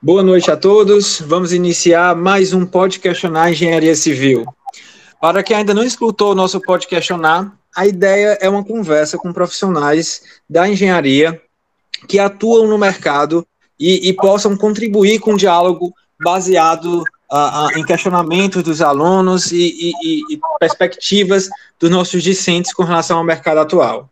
Boa 0.00 0.22
noite 0.22 0.50
a 0.50 0.56
todos. 0.56 1.20
Vamos 1.20 1.52
iniciar 1.52 2.14
mais 2.14 2.52
um 2.52 2.64
Pode 2.64 3.00
Questionar 3.00 3.50
Engenharia 3.50 3.94
Civil. 3.96 4.44
Para 5.20 5.42
quem 5.42 5.56
ainda 5.56 5.74
não 5.74 5.82
escutou 5.82 6.32
o 6.32 6.34
nosso 6.34 6.60
Pode 6.60 6.86
Questionar, 6.86 7.52
a 7.74 7.86
ideia 7.86 8.38
é 8.40 8.48
uma 8.48 8.64
conversa 8.64 9.18
com 9.18 9.32
profissionais 9.32 10.22
da 10.48 10.68
engenharia 10.68 11.40
que 12.06 12.18
atuam 12.18 12.68
no 12.68 12.78
mercado 12.78 13.46
e, 13.78 14.08
e 14.08 14.12
possam 14.12 14.56
contribuir 14.56 15.18
com 15.18 15.32
um 15.32 15.36
diálogo 15.36 15.92
baseado 16.20 17.02
uh, 17.32 17.66
uh, 17.66 17.78
em 17.78 17.84
questionamentos 17.84 18.62
dos 18.62 18.80
alunos 18.80 19.52
e, 19.52 19.92
e, 20.02 20.34
e 20.34 20.40
perspectivas 20.58 21.48
dos 21.78 21.90
nossos 21.90 22.22
discentes 22.22 22.72
com 22.72 22.82
relação 22.84 23.18
ao 23.18 23.24
mercado 23.24 23.58
atual. 23.58 24.08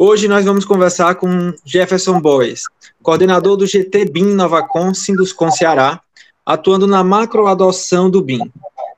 Hoje 0.00 0.28
nós 0.28 0.44
vamos 0.44 0.64
conversar 0.64 1.16
com 1.16 1.52
Jefferson 1.64 2.20
Boys, 2.20 2.62
coordenador 3.02 3.56
do 3.56 3.66
GT 3.66 4.04
BIM 4.04 4.26
Novacom 4.26 4.94
Sinduscom 4.94 5.50
Ceará, 5.50 6.00
atuando 6.46 6.86
na 6.86 7.02
macroadoção 7.02 8.08
do 8.08 8.22
BIM. 8.22 8.48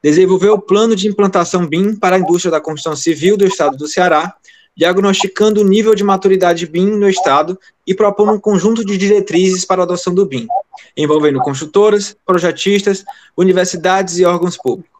Desenvolveu 0.03 0.53
o 0.53 0.61
plano 0.61 0.95
de 0.95 1.09
implantação 1.09 1.67
BIM 1.67 1.97
para 1.97 2.17
a 2.17 2.19
indústria 2.19 2.51
da 2.51 2.61
construção 2.61 2.95
civil 2.95 3.39
do 3.39 3.47
estado 3.47 3.79
do 3.79 3.89
Ceará, 3.89 4.35
diagnosticando 4.77 5.63
o 5.63 5.65
nível 5.65 5.95
de 5.95 6.05
maturidade 6.05 6.67
BIM 6.67 6.91
no 6.91 7.09
estado 7.09 7.59
e 7.87 7.95
propondo 7.95 8.33
um 8.33 8.39
conjunto 8.39 8.85
de 8.85 8.99
diretrizes 8.99 9.65
para 9.65 9.80
a 9.80 9.85
adoção 9.85 10.13
do 10.15 10.27
BIM, 10.27 10.47
envolvendo 10.95 11.41
construtoras, 11.41 12.15
projetistas, 12.27 13.07
universidades 13.35 14.19
e 14.19 14.27
órgãos 14.27 14.59
públicos. 14.59 14.91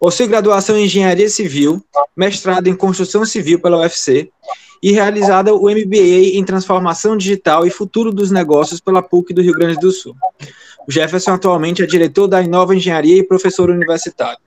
Possui 0.00 0.28
graduação 0.28 0.78
em 0.78 0.86
Engenharia 0.86 1.28
Civil, 1.28 1.84
mestrado 2.16 2.68
em 2.68 2.74
Construção 2.74 3.26
Civil 3.26 3.60
pela 3.60 3.80
UFC 3.80 4.30
e 4.82 4.92
realizada 4.92 5.54
o 5.54 5.70
MBA 5.70 6.34
em 6.34 6.44
Transformação 6.44 7.16
Digital 7.16 7.66
e 7.66 7.70
Futuro 7.70 8.12
dos 8.12 8.30
Negócios 8.30 8.80
pela 8.80 9.02
PUC 9.02 9.32
do 9.32 9.42
Rio 9.42 9.54
Grande 9.54 9.78
do 9.80 9.90
Sul. 9.90 10.14
O 10.86 10.92
Jefferson 10.92 11.32
atualmente 11.32 11.82
é 11.82 11.86
diretor 11.86 12.28
da 12.28 12.42
Inova 12.42 12.74
Engenharia 12.74 13.18
e 13.18 13.22
professor 13.22 13.70
universitário. 13.70 14.38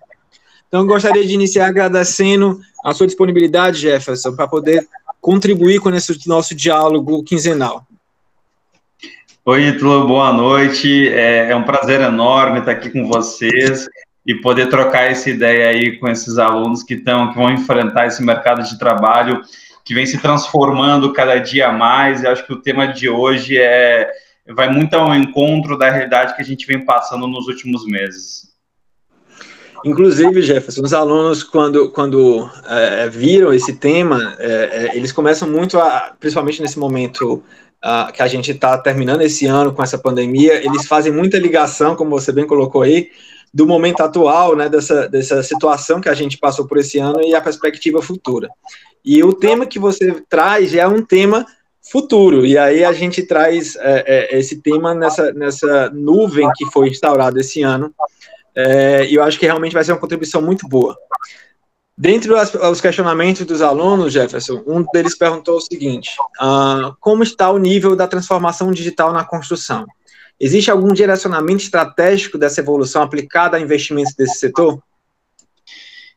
Então, 0.68 0.86
gostaria 0.86 1.26
de 1.26 1.34
iniciar 1.34 1.68
agradecendo 1.68 2.60
a 2.86 2.94
sua 2.94 3.08
disponibilidade, 3.08 3.80
Jefferson, 3.80 4.36
para 4.36 4.48
poder 4.48 4.88
contribuir 5.20 5.80
com 5.80 5.90
esse 5.90 6.28
nosso 6.28 6.56
diálogo 6.56 7.24
quinzenal. 7.24 7.86
Oi, 9.46 9.64
Ítalo, 9.70 10.08
boa 10.08 10.32
noite. 10.32 11.10
É, 11.10 11.50
é, 11.50 11.56
um 11.56 11.64
prazer 11.64 12.00
enorme 12.02 12.60
estar 12.60 12.72
aqui 12.72 12.90
com 12.90 13.08
vocês 13.08 13.90
e 14.26 14.36
poder 14.36 14.70
trocar 14.70 15.10
essa 15.10 15.30
ideia 15.30 15.70
aí 15.70 15.98
com 15.98 16.08
esses 16.08 16.38
alunos 16.38 16.84
que 16.84 16.94
estão, 16.94 17.32
que 17.32 17.38
vão 17.38 17.52
enfrentar 17.52 18.06
esse 18.06 18.22
mercado 18.22 18.62
de 18.62 18.78
trabalho 18.78 19.42
que 19.90 19.96
vem 19.96 20.06
se 20.06 20.20
transformando 20.20 21.12
cada 21.12 21.40
dia 21.40 21.72
mais. 21.72 22.22
E 22.22 22.28
acho 22.28 22.46
que 22.46 22.54
o 22.54 22.62
tema 22.62 22.86
de 22.86 23.10
hoje 23.10 23.58
é 23.58 24.08
vai 24.48 24.72
muito 24.72 24.94
ao 24.94 25.16
encontro 25.16 25.76
da 25.80 25.90
realidade 25.90 26.36
que 26.36 26.42
a 26.44 26.46
gente 26.46 26.68
vem 26.68 26.86
passando 26.86 27.26
nos 27.26 27.48
últimos 27.48 27.88
meses. 27.88 28.50
Inclusive, 29.84 30.44
Jefferson, 30.44 30.84
os 30.84 30.94
alunos, 30.94 31.42
quando, 31.42 31.90
quando 31.90 32.48
é, 32.68 33.10
viram 33.10 33.52
esse 33.52 33.78
tema, 33.78 34.36
é, 34.38 34.92
é, 34.94 34.96
eles 34.96 35.12
começam 35.12 35.50
muito 35.50 35.80
a, 35.80 36.14
principalmente 36.20 36.62
nesse 36.62 36.78
momento 36.78 37.44
que 38.14 38.22
a 38.22 38.28
gente 38.28 38.52
está 38.52 38.78
terminando 38.78 39.22
esse 39.22 39.48
ano 39.48 39.74
com 39.74 39.82
essa 39.82 39.98
pandemia, 39.98 40.64
eles 40.64 40.86
fazem 40.86 41.14
muita 41.14 41.40
ligação, 41.40 41.96
como 41.96 42.12
você 42.12 42.32
bem 42.32 42.46
colocou 42.46 42.82
aí, 42.82 43.10
do 43.54 43.66
momento 43.66 44.02
atual, 44.02 44.56
né, 44.56 44.70
dessa, 44.70 45.08
dessa 45.08 45.42
situação 45.42 46.00
que 46.02 46.10
a 46.10 46.14
gente 46.14 46.38
passou 46.38 46.68
por 46.68 46.78
esse 46.78 47.00
ano 47.00 47.22
e 47.22 47.34
a 47.34 47.42
perspectiva 47.42 48.02
futura. 48.02 48.50
E 49.04 49.24
o 49.24 49.34
tema 49.34 49.66
que 49.66 49.80
você 49.80 50.24
traz 50.30 50.74
é 50.74 50.88
um 50.88 51.02
tema 51.02 51.46
futuro, 51.92 52.46
e 52.46 52.58
aí 52.58 52.84
a 52.84 52.92
gente 52.94 53.24
traz 53.24 53.76
é, 53.78 54.04
é, 54.06 54.40
esse 54.40 54.62
tema 54.62 54.94
nessa, 54.94 55.32
nessa 55.34 55.90
nuvem 55.90 56.48
que 56.56 56.66
foi 56.66 56.90
instaurada 56.90 57.40
esse 57.40 57.64
ano, 57.64 57.94
é, 58.54 59.06
e 59.06 59.16
eu 59.16 59.24
acho 59.24 59.40
que 59.40 59.46
realmente 59.46 59.74
vai 59.74 59.84
ser 59.84 59.94
uma 59.94 60.00
contribuição 60.00 60.42
muito 60.42 60.68
boa. 60.68 60.96
Dentre 61.98 62.32
os 62.32 62.80
questionamentos 62.80 63.46
dos 63.46 63.62
alunos, 63.62 64.14
Jefferson, 64.14 64.64
um 64.66 64.86
deles 64.94 65.18
perguntou 65.18 65.58
o 65.58 65.62
seguinte: 65.62 66.12
uh, 66.42 66.96
como 67.02 67.24
está 67.24 67.52
o 67.52 67.58
nível 67.58 67.94
da 67.94 68.08
transformação 68.08 68.72
digital 68.72 69.12
na 69.12 69.26
construção? 69.26 69.86
Existe 70.40 70.72
algum 70.72 70.94
direcionamento 70.94 71.62
estratégico 71.64 72.38
dessa 72.38 72.62
evolução 72.62 73.02
aplicada 73.02 73.58
a 73.58 73.60
investimentos 73.60 74.14
desse 74.16 74.40
setor? 74.40 74.82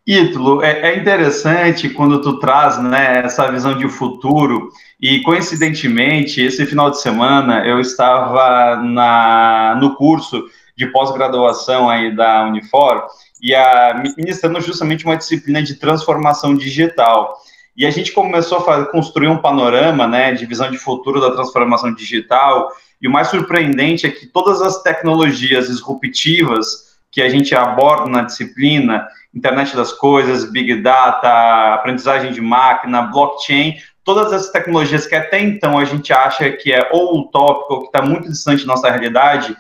Ítalo, 0.06 0.62
é, 0.62 0.90
é, 0.90 0.98
interessante 0.98 1.88
quando 1.88 2.20
tu 2.20 2.40
traz 2.40 2.76
né, 2.82 3.22
essa 3.24 3.50
visão 3.52 3.78
de 3.78 3.88
futuro 3.88 4.70
e 5.00 5.22
coincidentemente 5.22 6.40
esse 6.40 6.66
final 6.66 6.90
de 6.90 7.00
semana 7.00 7.64
eu 7.64 7.78
estava 7.78 8.82
na, 8.82 9.78
no 9.80 9.94
curso 9.94 10.44
de 10.76 10.88
pós-graduação 10.88 11.88
aí 11.88 12.14
da 12.16 12.44
Unifor 12.46 13.06
e 13.40 13.54
a, 13.54 14.02
ministrando 14.16 14.60
justamente 14.60 15.04
uma 15.04 15.16
disciplina 15.16 15.62
de 15.62 15.76
transformação 15.76 16.56
digital. 16.56 17.36
E 17.76 17.86
a 17.86 17.90
gente 17.90 18.10
começou 18.10 18.58
a 18.58 18.86
construir 18.86 19.28
um 19.28 19.38
panorama 19.38 20.08
né, 20.08 20.32
de 20.32 20.44
visão 20.46 20.68
de 20.68 20.78
futuro 20.78 21.20
da 21.20 21.30
transformação 21.30 21.94
digital 21.94 22.72
e 23.00 23.06
o 23.06 23.10
mais 23.10 23.28
surpreendente 23.28 24.04
é 24.04 24.10
que 24.10 24.26
todas 24.26 24.60
as 24.60 24.82
tecnologias 24.82 25.68
disruptivas 25.68 26.92
que 27.10 27.22
a 27.22 27.28
gente 27.28 27.54
aborda 27.54 28.10
na 28.10 28.22
disciplina 28.22 29.06
internet 29.34 29.74
das 29.74 29.92
coisas, 29.92 30.50
big 30.50 30.82
data, 30.82 31.74
aprendizagem 31.74 32.32
de 32.32 32.40
máquina, 32.40 33.02
blockchain, 33.02 33.76
todas 34.04 34.32
essas 34.32 34.50
tecnologias 34.50 35.06
que 35.06 35.14
até 35.14 35.40
então 35.40 35.78
a 35.78 35.84
gente 35.84 36.12
acha 36.12 36.50
que 36.50 36.72
é 36.72 36.88
ou 36.92 37.20
utópico 37.20 37.74
ou 37.74 37.80
que 37.80 37.86
está 37.86 38.02
muito 38.02 38.28
distante 38.28 38.66
da 38.66 38.72
nossa 38.72 38.90
realidade, 38.90 39.56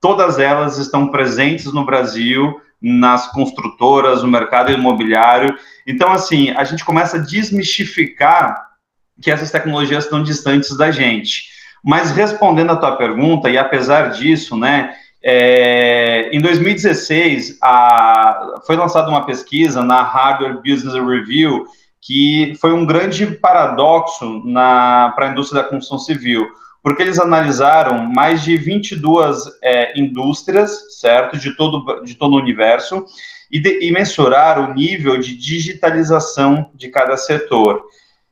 todas 0.00 0.38
elas 0.38 0.78
estão 0.78 1.08
presentes 1.08 1.72
no 1.72 1.84
Brasil, 1.84 2.60
nas 2.80 3.32
construtoras, 3.32 4.22
no 4.22 4.28
mercado 4.28 4.70
imobiliário. 4.70 5.56
Então, 5.86 6.12
assim, 6.12 6.50
a 6.50 6.64
gente 6.64 6.84
começa 6.84 7.16
a 7.16 7.20
desmistificar 7.20 8.74
que 9.22 9.30
essas 9.30 9.50
tecnologias 9.50 10.04
estão 10.04 10.22
distantes 10.22 10.76
da 10.76 10.90
gente. 10.90 11.44
Mas 11.82 12.10
respondendo 12.10 12.72
a 12.72 12.76
tua 12.76 12.96
pergunta, 12.96 13.48
e 13.48 13.56
apesar 13.56 14.10
disso, 14.10 14.56
né, 14.56 14.94
é, 15.26 16.28
em 16.32 16.40
2016, 16.40 17.58
a, 17.62 18.60
foi 18.66 18.76
lançada 18.76 19.08
uma 19.08 19.24
pesquisa 19.24 19.82
na 19.82 20.02
Hardware 20.02 20.60
Business 20.62 20.94
Review 20.94 21.64
que 22.06 22.52
foi 22.60 22.74
um 22.74 22.84
grande 22.84 23.26
paradoxo 23.26 24.42
para 24.52 25.26
a 25.26 25.30
indústria 25.30 25.62
da 25.62 25.68
construção 25.68 25.98
civil, 25.98 26.46
porque 26.82 27.00
eles 27.02 27.18
analisaram 27.18 28.04
mais 28.14 28.42
de 28.42 28.58
22 28.58 29.44
é, 29.62 29.98
indústrias, 29.98 31.00
certo, 31.00 31.38
de 31.38 31.56
todo, 31.56 32.02
de 32.02 32.14
todo 32.14 32.34
o 32.34 32.38
universo, 32.38 33.06
e, 33.50 33.58
de, 33.58 33.86
e 33.86 33.90
mensuraram 33.90 34.70
o 34.70 34.74
nível 34.74 35.18
de 35.18 35.34
digitalização 35.34 36.70
de 36.74 36.88
cada 36.88 37.16
setor. 37.16 37.82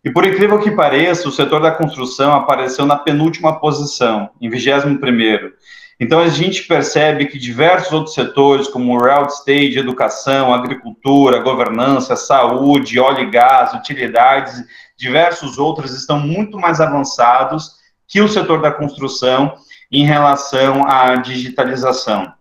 E 0.04 0.10
por 0.10 0.26
incrível 0.26 0.58
que 0.58 0.70
pareça, 0.70 1.26
o 1.26 1.32
setor 1.32 1.62
da 1.62 1.70
construção 1.70 2.34
apareceu 2.34 2.84
na 2.84 2.96
penúltima 2.96 3.58
posição, 3.58 4.28
em 4.38 4.50
21 4.50 4.98
primeiro. 4.98 5.54
Então, 6.00 6.18
a 6.18 6.28
gente 6.28 6.64
percebe 6.64 7.26
que 7.26 7.38
diversos 7.38 7.92
outros 7.92 8.14
setores, 8.14 8.68
como 8.68 8.98
real 8.98 9.26
estate, 9.26 9.78
educação, 9.78 10.52
agricultura, 10.52 11.38
governança, 11.38 12.16
saúde, 12.16 12.98
óleo 12.98 13.20
e 13.20 13.30
gás, 13.30 13.72
utilidades, 13.74 14.64
diversos 14.96 15.58
outros 15.58 15.94
estão 15.94 16.18
muito 16.18 16.58
mais 16.58 16.80
avançados 16.80 17.76
que 18.08 18.20
o 18.20 18.28
setor 18.28 18.60
da 18.60 18.72
construção 18.72 19.54
em 19.90 20.04
relação 20.04 20.86
à 20.88 21.16
digitalização. 21.16 22.32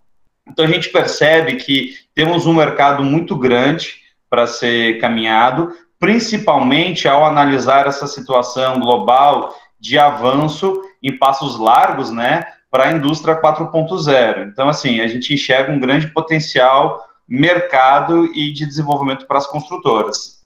Então, 0.48 0.66
a 0.66 0.68
gente 0.68 0.90
percebe 0.90 1.56
que 1.58 1.96
temos 2.16 2.46
um 2.46 2.54
mercado 2.54 3.04
muito 3.04 3.36
grande 3.36 4.02
para 4.30 4.48
ser 4.48 5.00
caminhado, 5.00 5.72
principalmente 6.00 7.08
ao 7.08 7.26
analisar 7.26 7.86
essa 7.86 8.08
situação 8.08 8.80
global 8.80 9.56
de 9.80 9.98
avanço 9.98 10.82
em 11.02 11.18
passos 11.18 11.60
largos, 11.60 12.12
né, 12.12 12.46
para 12.72 12.88
a 12.88 12.94
indústria 12.94 13.40
4.0. 13.40 14.48
Então, 14.48 14.70
assim, 14.70 15.02
a 15.02 15.08
gente 15.08 15.34
enxerga 15.34 15.72
um 15.72 15.80
grande 15.80 16.08
potencial 16.08 17.06
mercado 17.28 18.26
e 18.34 18.52
de 18.52 18.66
desenvolvimento 18.66 19.28
para 19.28 19.38
as 19.38 19.46
construtoras. 19.46 20.42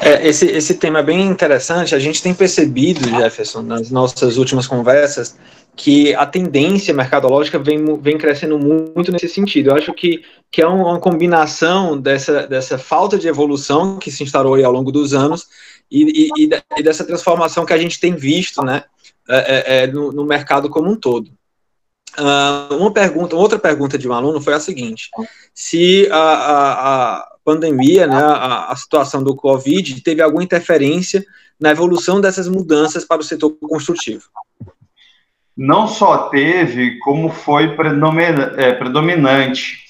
É, 0.00 0.26
esse, 0.28 0.46
esse 0.46 0.74
tema 0.74 1.00
é 1.00 1.02
bem 1.02 1.26
interessante. 1.26 1.94
A 1.94 1.98
gente 1.98 2.22
tem 2.22 2.32
percebido, 2.32 3.08
Jefferson, 3.08 3.62
nas 3.62 3.90
nossas 3.90 4.36
últimas 4.36 4.66
conversas, 4.66 5.36
que 5.74 6.14
a 6.14 6.24
tendência 6.24 6.94
mercadológica 6.94 7.58
vem, 7.58 8.00
vem 8.00 8.16
crescendo 8.16 8.58
muito 8.58 9.10
nesse 9.10 9.28
sentido. 9.28 9.70
Eu 9.70 9.76
acho 9.76 9.92
que, 9.92 10.22
que 10.50 10.62
é 10.62 10.66
uma 10.66 10.98
combinação 11.00 11.98
dessa, 11.98 12.46
dessa 12.46 12.78
falta 12.78 13.18
de 13.18 13.28
evolução 13.28 13.98
que 13.98 14.10
se 14.10 14.22
instaurou 14.22 14.62
ao 14.64 14.72
longo 14.72 14.92
dos 14.92 15.12
anos 15.12 15.46
e, 15.90 16.30
e, 16.36 16.48
e, 16.78 16.82
dessa 16.82 17.04
transformação 17.04 17.66
que 17.66 17.72
a 17.72 17.78
gente 17.78 18.00
tem 18.00 18.14
visto, 18.14 18.64
né, 18.64 18.84
é, 19.28 19.38
é, 19.38 19.84
é, 19.84 19.86
no, 19.86 20.12
no, 20.12 20.24
mercado 20.24 20.68
como 20.68 20.90
um 20.90 20.96
todo. 20.96 21.30
Uh, 22.18 22.76
uma 22.76 22.92
pergunta, 22.92 23.36
outra 23.36 23.58
pergunta 23.58 23.98
de 23.98 24.08
um 24.08 24.12
aluno 24.12 24.40
foi 24.40 24.54
a 24.54 24.60
seguinte: 24.60 25.10
se 25.54 26.08
a, 26.10 26.16
a, 26.16 27.14
a 27.14 27.28
pandemia, 27.44 28.06
né, 28.06 28.16
a, 28.16 28.72
a, 28.72 28.76
situação 28.76 29.22
do 29.22 29.36
Covid, 29.36 30.00
teve 30.02 30.22
alguma 30.22 30.42
interferência 30.42 31.24
na 31.60 31.70
evolução 31.70 32.20
dessas 32.20 32.48
mudanças 32.48 33.04
para 33.04 33.20
o 33.20 33.24
setor 33.24 33.56
construtivo? 33.60 34.24
não 35.56 35.88
só 35.88 36.28
teve, 36.28 36.98
como 36.98 37.30
foi 37.30 37.74
é, 38.56 38.72
predominante. 38.74 39.86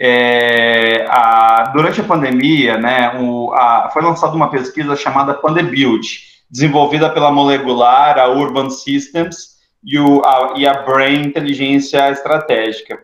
É, 0.00 1.06
a, 1.08 1.72
durante 1.74 2.00
a 2.00 2.04
pandemia, 2.04 2.78
né, 2.78 3.18
o, 3.18 3.52
foi 3.92 4.00
lançada 4.00 4.36
uma 4.36 4.48
pesquisa 4.48 4.94
chamada 4.94 5.34
Pandebuild, 5.34 6.06
desenvolvida 6.50 7.10
pela 7.10 7.30
Molecular, 7.30 8.18
a 8.18 8.28
Urban 8.28 8.70
Systems 8.70 9.58
e, 9.84 9.98
o, 9.98 10.22
a, 10.24 10.54
e 10.56 10.66
a 10.66 10.82
Brain 10.82 11.26
Inteligência 11.26 12.10
Estratégica. 12.10 12.98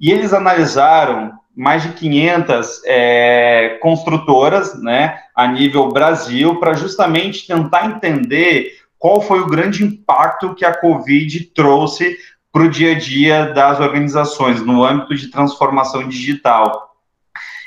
E 0.00 0.10
eles 0.10 0.32
analisaram 0.32 1.32
mais 1.56 1.82
de 1.82 1.88
500 1.90 2.82
é, 2.86 3.78
construtoras 3.82 4.80
né, 4.80 5.18
a 5.34 5.46
nível 5.48 5.88
Brasil 5.88 6.60
para 6.60 6.74
justamente 6.74 7.46
tentar 7.46 7.86
entender 7.86 8.78
qual 8.98 9.20
foi 9.20 9.40
o 9.40 9.46
grande 9.46 9.84
impacto 9.84 10.54
que 10.54 10.64
a 10.64 10.76
Covid 10.76 11.40
trouxe 11.54 12.16
para 12.52 12.62
o 12.62 12.70
dia 12.70 12.92
a 12.92 12.98
dia 12.98 13.46
das 13.52 13.80
organizações 13.80 14.64
no 14.64 14.84
âmbito 14.84 15.14
de 15.14 15.30
transformação 15.30 16.08
digital. 16.08 16.88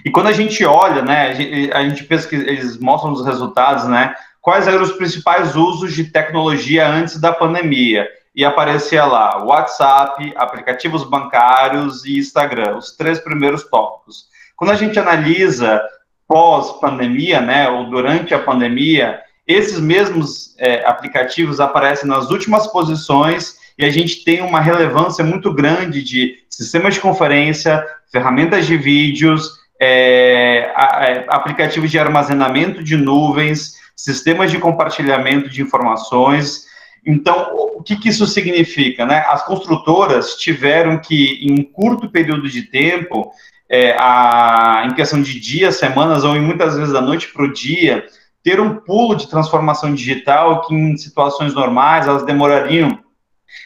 E 0.06 0.10
quando 0.10 0.28
a 0.28 0.34
gente 0.34 0.66
olha, 0.66 1.02
né, 1.02 1.70
a 1.74 1.84
gente, 1.84 2.04
pesquisa, 2.06 2.44
eles 2.44 2.78
mostram 2.78 3.12
os 3.12 3.26
resultados, 3.26 3.88
né, 3.88 4.16
quais 4.42 4.68
eram 4.68 4.82
os 4.82 4.94
principais 4.94 5.56
usos 5.56 5.94
de 5.94 6.06
tecnologia 6.06 6.88
antes 6.88 7.20
da 7.20 7.32
pandemia. 7.32 8.08
E 8.36 8.44
aparecia 8.44 9.06
lá 9.06 9.44
WhatsApp, 9.44 10.34
aplicativos 10.36 11.04
bancários 11.04 12.06
e 12.06 12.18
Instagram, 12.18 12.78
os 12.78 12.96
três 12.96 13.20
primeiros 13.20 13.64
tópicos. 13.70 14.26
Quando 14.56 14.72
a 14.72 14.76
gente 14.76 14.98
analisa 14.98 15.82
pós-pandemia, 16.28 17.42
né, 17.42 17.70
ou 17.70 17.90
durante 17.90 18.34
a 18.34 18.40
pandemia, 18.40 19.20
esses 19.46 19.80
mesmos 19.80 20.56
é, 20.58 20.86
aplicativos 20.86 21.60
aparecem 21.60 22.08
nas 22.08 22.30
últimas 22.30 22.68
posições 22.68 23.58
e 23.78 23.84
a 23.84 23.90
gente 23.90 24.24
tem 24.24 24.42
uma 24.42 24.62
relevância 24.62 25.26
muito 25.26 25.54
grande 25.54 26.02
de 26.02 26.38
sistemas 26.50 26.94
de 26.94 27.02
conferência, 27.02 27.86
ferramentas 28.12 28.66
de 28.66 28.78
vídeos, 28.78 29.60
é, 29.80 30.72
é, 30.76 31.26
aplicativos 31.28 31.90
de 31.90 31.98
armazenamento 31.98 32.84
de 32.84 32.96
nuvens, 32.96 33.81
sistemas 34.04 34.50
de 34.50 34.58
compartilhamento 34.58 35.48
de 35.48 35.62
informações. 35.62 36.66
Então, 37.06 37.56
o 37.76 37.84
que, 37.84 37.96
que 37.96 38.10
isso 38.10 38.26
significa? 38.26 39.06
Né? 39.06 39.24
As 39.28 39.46
construtoras 39.46 40.36
tiveram 40.36 40.98
que, 40.98 41.40
em 41.42 41.60
um 41.60 41.64
curto 41.64 42.10
período 42.10 42.50
de 42.50 42.64
tempo, 42.64 43.32
é, 43.70 43.96
a, 44.00 44.88
em 44.88 44.94
questão 44.96 45.22
de 45.22 45.40
dias, 45.40 45.76
semanas, 45.76 46.24
ou 46.24 46.34
muitas 46.42 46.76
vezes 46.76 46.92
da 46.92 47.02
noite 47.02 47.28
para 47.28 47.44
o 47.44 47.54
dia, 47.54 48.06
ter 48.44 48.60
um 48.60 48.76
pulo 48.76 49.16
de 49.16 49.30
transformação 49.30 49.94
digital 49.94 50.62
que 50.66 50.74
em 50.74 50.98
situações 50.98 51.54
normais 51.54 52.08
elas 52.08 52.26
demorariam. 52.26 53.00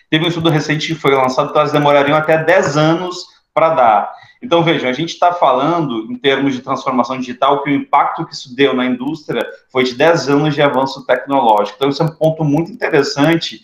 Teve 0.09 0.25
um 0.25 0.27
estudo 0.27 0.49
recente 0.49 0.87
que 0.87 0.99
foi 0.99 1.15
lançado 1.15 1.51
que 1.51 1.57
elas 1.57 1.71
demorariam 1.71 2.17
até 2.17 2.37
10 2.43 2.75
anos 2.75 3.25
para 3.55 3.69
dar. 3.69 4.13
Então, 4.43 4.61
vejam, 4.61 4.89
a 4.89 4.93
gente 4.93 5.13
está 5.13 5.31
falando, 5.31 6.11
em 6.11 6.15
termos 6.15 6.53
de 6.53 6.61
transformação 6.61 7.17
digital, 7.17 7.63
que 7.63 7.69
o 7.69 7.73
impacto 7.73 8.25
que 8.25 8.33
isso 8.33 8.53
deu 8.53 8.73
na 8.73 8.85
indústria 8.85 9.47
foi 9.71 9.85
de 9.85 9.95
10 9.95 10.29
anos 10.29 10.53
de 10.53 10.61
avanço 10.61 11.05
tecnológico. 11.05 11.77
Então, 11.77 11.89
isso 11.89 12.03
é 12.03 12.05
um 12.05 12.11
ponto 12.11 12.43
muito 12.43 12.69
interessante 12.69 13.61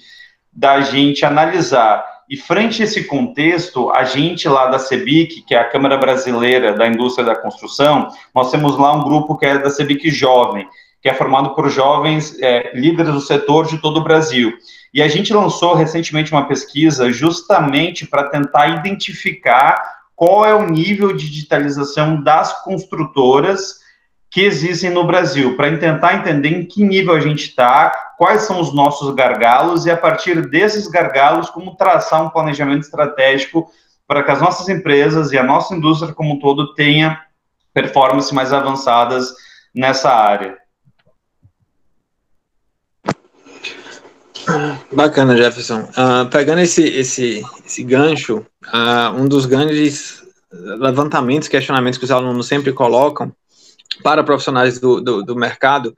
da 0.52 0.80
gente 0.80 1.26
analisar. 1.26 2.06
E 2.30 2.38
frente 2.38 2.82
a 2.82 2.86
esse 2.86 3.04
contexto, 3.04 3.92
a 3.92 4.06
gente 4.06 4.48
lá 4.48 4.68
da 4.68 4.80
CEBIC, 4.80 5.42
que 5.42 5.54
é 5.54 5.60
a 5.60 5.70
Câmara 5.70 5.98
Brasileira 5.98 6.72
da 6.72 6.88
Indústria 6.88 7.26
da 7.26 7.36
Construção, 7.36 8.08
nós 8.34 8.50
temos 8.50 8.78
lá 8.78 8.94
um 8.94 9.04
grupo 9.04 9.38
que 9.38 9.46
é 9.46 9.58
da 9.58 9.70
CEBIC 9.70 10.10
Jovem, 10.10 10.66
que 11.02 11.10
é 11.10 11.14
formado 11.14 11.54
por 11.54 11.70
jovens 11.70 12.40
é, 12.42 12.72
líderes 12.74 13.14
do 13.14 13.20
setor 13.20 13.68
de 13.68 13.80
todo 13.80 13.98
o 13.98 14.04
Brasil. 14.04 14.54
E 14.94 15.02
a 15.02 15.08
gente 15.08 15.34
lançou 15.34 15.74
recentemente 15.74 16.32
uma 16.32 16.48
pesquisa 16.48 17.12
justamente 17.12 18.06
para 18.06 18.26
tentar 18.26 18.68
identificar 18.68 20.02
qual 20.16 20.46
é 20.46 20.54
o 20.54 20.70
nível 20.70 21.14
de 21.14 21.30
digitalização 21.30 22.22
das 22.22 22.64
construtoras 22.64 23.80
que 24.30 24.42
existem 24.42 24.90
no 24.90 25.04
Brasil, 25.04 25.58
para 25.58 25.78
tentar 25.78 26.16
entender 26.16 26.50
em 26.50 26.66
que 26.66 26.86
nível 26.86 27.14
a 27.14 27.20
gente 27.20 27.50
está, 27.50 27.92
quais 28.18 28.44
são 28.44 28.62
os 28.62 28.74
nossos 28.74 29.14
gargalos 29.14 29.86
e, 29.86 29.92
a 29.92 29.98
partir 29.98 30.48
desses 30.48 30.88
gargalos, 30.88 31.50
como 31.50 31.76
traçar 31.76 32.24
um 32.24 32.30
planejamento 32.30 32.84
estratégico 32.84 33.70
para 34.08 34.24
que 34.24 34.32
as 34.32 34.40
nossas 34.40 34.70
empresas 34.70 35.32
e 35.32 35.38
a 35.38 35.44
nossa 35.44 35.76
indústria 35.76 36.14
como 36.14 36.36
um 36.36 36.40
todo 36.40 36.74
tenha 36.76 37.22
performances 37.74 38.32
mais 38.32 38.54
avançadas 38.54 39.34
nessa 39.76 40.10
área. 40.14 40.61
Bacana, 44.92 45.38
Jefferson. 45.38 45.82
Uh, 45.82 46.30
pegando 46.30 46.60
esse, 46.60 46.84
esse, 46.84 47.44
esse 47.66 47.84
gancho, 47.84 48.46
uh, 48.68 49.16
um 49.16 49.28
dos 49.28 49.46
grandes 49.46 50.22
levantamentos, 50.52 51.48
questionamentos 51.48 51.98
que 51.98 52.06
os 52.06 52.12
alunos 52.12 52.48
sempre 52.48 52.74
colocam 52.74 53.32
para 54.04 54.24
profissionais 54.24 54.80
do, 54.80 55.00
do, 55.00 55.24
do 55.24 55.36
mercado 55.36 55.96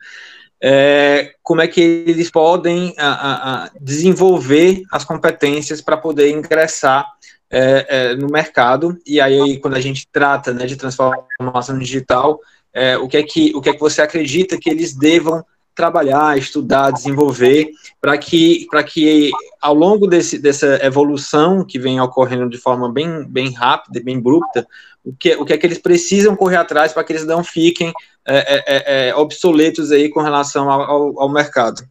é 0.66 1.34
como 1.44 1.60
é 1.60 1.68
que 1.68 1.81
eles 1.81 2.31
podem 2.31 2.92
uh, 2.92 3.69
desenvolver 3.81 4.81
as 4.90 5.04
competências 5.04 5.81
para 5.81 5.98
poder 5.98 6.31
ingressar 6.31 7.06
é, 7.51 7.86
é, 7.90 8.16
no 8.16 8.28
mercado. 8.28 8.98
E 9.06 9.19
aí, 9.19 9.60
quando 9.60 9.75
a 9.75 9.81
gente 9.81 10.07
trata 10.10 10.54
né, 10.54 10.66
de 10.66 10.78
transformação 10.78 11.78
digital, 11.78 12.40
é, 12.74 12.98
o, 12.98 13.10
que 13.10 13.18
é 13.18 13.24
que, 13.24 13.51
o 13.54 13.62
que 13.62 13.69
é 13.69 13.74
que 13.74 13.80
você 13.80 14.01
acredita 14.01 14.57
que 14.57 14.69
eles 14.69 14.95
devam 14.95 15.45
trabalhar, 15.75 16.38
estudar, 16.38 16.92
desenvolver, 16.92 17.70
para 18.00 18.18
que, 18.18 18.68
que 18.88 19.31
ao 19.62 19.74
longo 19.74 20.08
desse, 20.08 20.38
dessa 20.38 20.80
evolução 20.86 21.66
que 21.66 21.80
vem 21.80 22.00
ocorrendo 22.00 22.50
de 22.50 22.58
forma 22.58 22.92
bem, 22.92 23.25
bem 23.28 23.52
rápida 23.52 24.00
e 24.00 24.04
bem 24.04 24.18
abrupta, 24.18 24.68
o 25.04 25.14
que, 25.14 25.36
o 25.36 25.46
que 25.46 25.54
é 25.54 25.58
que 25.58 25.66
eles 25.66 25.80
precisam 25.80 26.36
correr 26.36 26.58
atrás 26.58 26.94
para 26.94 27.04
que 27.04 27.12
eles 27.12 27.25
não 27.25 27.44
fiquem 27.44 27.92
é, 28.25 28.38
é, 28.38 28.64
é, 28.68 29.10
é, 29.10 29.16
obsoletos 29.16 29.92
aí 29.92 30.10
com 30.10 30.22
relação 30.22 30.70
ao, 30.70 31.20
ao 31.20 31.30
mercado? 31.30 31.84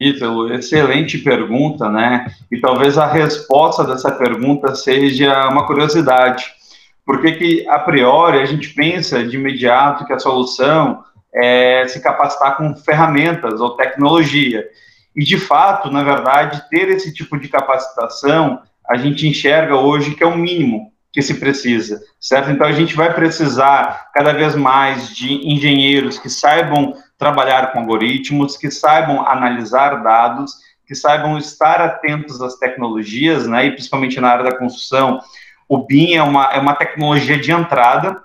Ítalo, 0.00 0.50
excelente 0.54 1.18
pergunta, 1.18 1.90
né? 1.90 2.26
E 2.50 2.58
talvez 2.58 2.96
a 2.96 3.06
resposta 3.06 3.84
dessa 3.84 4.10
pergunta 4.10 4.74
seja 4.74 5.46
uma 5.48 5.66
curiosidade. 5.66 6.44
Por 7.04 7.20
que 7.20 7.66
a 7.68 7.78
priori, 7.78 8.38
a 8.38 8.46
gente 8.46 8.72
pensa 8.72 9.22
de 9.22 9.36
imediato 9.36 10.06
que 10.06 10.12
a 10.14 10.18
solução 10.18 11.04
é, 11.34 11.86
se 11.88 12.00
capacitar 12.00 12.56
com 12.56 12.74
ferramentas 12.76 13.60
ou 13.60 13.76
tecnologia. 13.76 14.66
E, 15.14 15.24
de 15.24 15.38
fato, 15.38 15.90
na 15.90 16.02
verdade, 16.02 16.68
ter 16.68 16.88
esse 16.88 17.12
tipo 17.12 17.38
de 17.38 17.48
capacitação, 17.48 18.62
a 18.88 18.96
gente 18.96 19.26
enxerga 19.26 19.76
hoje 19.76 20.14
que 20.14 20.22
é 20.22 20.26
o 20.26 20.36
mínimo 20.36 20.92
que 21.12 21.22
se 21.22 21.34
precisa, 21.34 22.00
certo? 22.20 22.50
Então, 22.50 22.66
a 22.66 22.72
gente 22.72 22.94
vai 22.94 23.12
precisar 23.12 24.10
cada 24.14 24.32
vez 24.32 24.54
mais 24.54 25.14
de 25.14 25.32
engenheiros 25.48 26.18
que 26.18 26.30
saibam 26.30 26.94
trabalhar 27.18 27.72
com 27.72 27.80
algoritmos, 27.80 28.56
que 28.56 28.70
saibam 28.70 29.26
analisar 29.26 30.02
dados, 30.02 30.52
que 30.86 30.94
saibam 30.94 31.36
estar 31.36 31.80
atentos 31.80 32.40
às 32.40 32.56
tecnologias, 32.56 33.46
né? 33.46 33.66
E 33.66 33.72
principalmente 33.72 34.20
na 34.20 34.28
área 34.28 34.44
da 34.44 34.56
construção, 34.56 35.20
o 35.68 35.78
BIM 35.78 36.14
é 36.14 36.22
uma, 36.22 36.52
é 36.52 36.58
uma 36.58 36.74
tecnologia 36.74 37.38
de 37.38 37.52
entrada, 37.52 38.20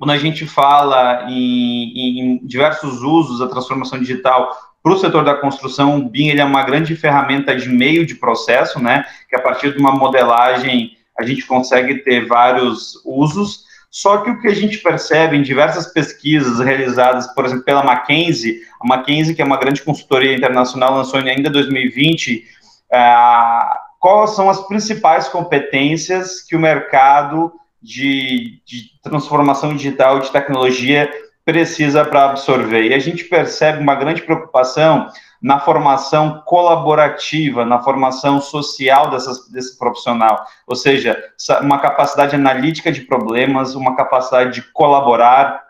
quando 0.00 0.12
a 0.12 0.16
gente 0.16 0.46
fala 0.46 1.26
em, 1.28 2.20
em 2.20 2.40
diversos 2.42 3.02
usos 3.02 3.38
da 3.38 3.48
transformação 3.48 4.00
digital 4.00 4.50
para 4.82 4.94
o 4.94 4.98
setor 4.98 5.22
da 5.22 5.34
construção, 5.34 5.98
o 5.98 6.08
BIM 6.08 6.28
ele 6.28 6.40
é 6.40 6.44
uma 6.44 6.62
grande 6.62 6.96
ferramenta 6.96 7.54
de 7.54 7.68
meio 7.68 8.06
de 8.06 8.14
processo, 8.14 8.80
né? 8.80 9.04
Que 9.28 9.36
a 9.36 9.42
partir 9.42 9.74
de 9.74 9.78
uma 9.78 9.92
modelagem 9.92 10.92
a 11.18 11.22
gente 11.22 11.46
consegue 11.46 11.96
ter 11.96 12.26
vários 12.26 12.94
usos. 13.04 13.64
Só 13.90 14.22
que 14.22 14.30
o 14.30 14.40
que 14.40 14.48
a 14.48 14.54
gente 14.54 14.78
percebe 14.78 15.36
em 15.36 15.42
diversas 15.42 15.92
pesquisas 15.92 16.60
realizadas, 16.60 17.26
por 17.34 17.44
exemplo, 17.44 17.64
pela 17.64 17.84
McKinsey, 17.84 18.58
a 18.80 18.86
McKinsey, 18.86 19.34
que 19.34 19.42
é 19.42 19.44
uma 19.44 19.58
grande 19.58 19.82
consultoria 19.82 20.34
internacional, 20.34 20.94
lançou 20.94 21.20
ainda 21.20 21.50
em 21.50 21.52
2020, 21.52 22.42
uh, 22.90 23.78
quais 23.98 24.30
são 24.30 24.48
as 24.48 24.66
principais 24.66 25.28
competências 25.28 26.40
que 26.40 26.56
o 26.56 26.60
mercado 26.60 27.52
de, 27.82 28.60
de 28.66 29.00
transformação 29.02 29.74
digital 29.74 30.20
de 30.20 30.30
tecnologia 30.30 31.10
precisa 31.44 32.04
para 32.04 32.26
absorver. 32.26 32.84
E 32.84 32.94
a 32.94 32.98
gente 32.98 33.24
percebe 33.24 33.82
uma 33.82 33.94
grande 33.94 34.22
preocupação 34.22 35.08
na 35.42 35.58
formação 35.58 36.42
colaborativa, 36.44 37.64
na 37.64 37.82
formação 37.82 38.40
social 38.42 39.10
dessas, 39.10 39.48
desse 39.48 39.78
profissional, 39.78 40.44
ou 40.66 40.76
seja, 40.76 41.18
uma 41.62 41.78
capacidade 41.78 42.34
analítica 42.34 42.92
de 42.92 43.00
problemas, 43.00 43.74
uma 43.74 43.96
capacidade 43.96 44.52
de 44.52 44.62
colaborar, 44.72 45.62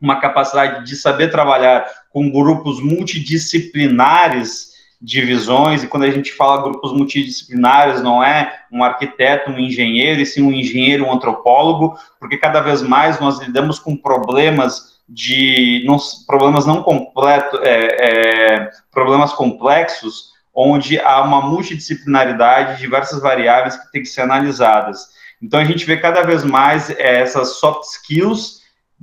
uma 0.00 0.20
capacidade 0.20 0.86
de 0.86 0.94
saber 0.94 1.30
trabalhar 1.30 1.86
com 2.10 2.30
grupos 2.30 2.80
multidisciplinares 2.80 4.75
divisões, 5.00 5.82
e 5.82 5.88
quando 5.88 6.04
a 6.04 6.10
gente 6.10 6.32
fala 6.32 6.62
grupos 6.62 6.92
multidisciplinares, 6.92 8.02
não 8.02 8.22
é 8.22 8.60
um 8.72 8.82
arquiteto, 8.82 9.50
um 9.50 9.58
engenheiro, 9.58 10.20
e 10.20 10.26
sim 10.26 10.42
um 10.42 10.52
engenheiro, 10.52 11.06
um 11.06 11.12
antropólogo, 11.12 11.98
porque 12.18 12.38
cada 12.38 12.60
vez 12.60 12.82
mais 12.82 13.20
nós 13.20 13.38
lidamos 13.38 13.78
com 13.78 13.96
problemas 13.96 14.96
de 15.08 15.86
problemas 16.26 16.66
não 16.66 16.82
completos, 16.82 17.60
é, 17.62 18.56
é, 18.58 18.70
problemas 18.90 19.32
complexos, 19.32 20.32
onde 20.52 20.98
há 20.98 21.22
uma 21.22 21.42
multidisciplinaridade, 21.42 22.80
diversas 22.80 23.20
variáveis 23.20 23.76
que 23.76 23.92
têm 23.92 24.02
que 24.02 24.08
ser 24.08 24.22
analisadas. 24.22 25.14
Então, 25.40 25.60
a 25.60 25.64
gente 25.64 25.84
vê 25.84 25.98
cada 25.98 26.22
vez 26.22 26.42
mais 26.42 26.90
é, 26.90 27.20
essas 27.20 27.58
soft 27.58 27.84
skills 27.84 28.62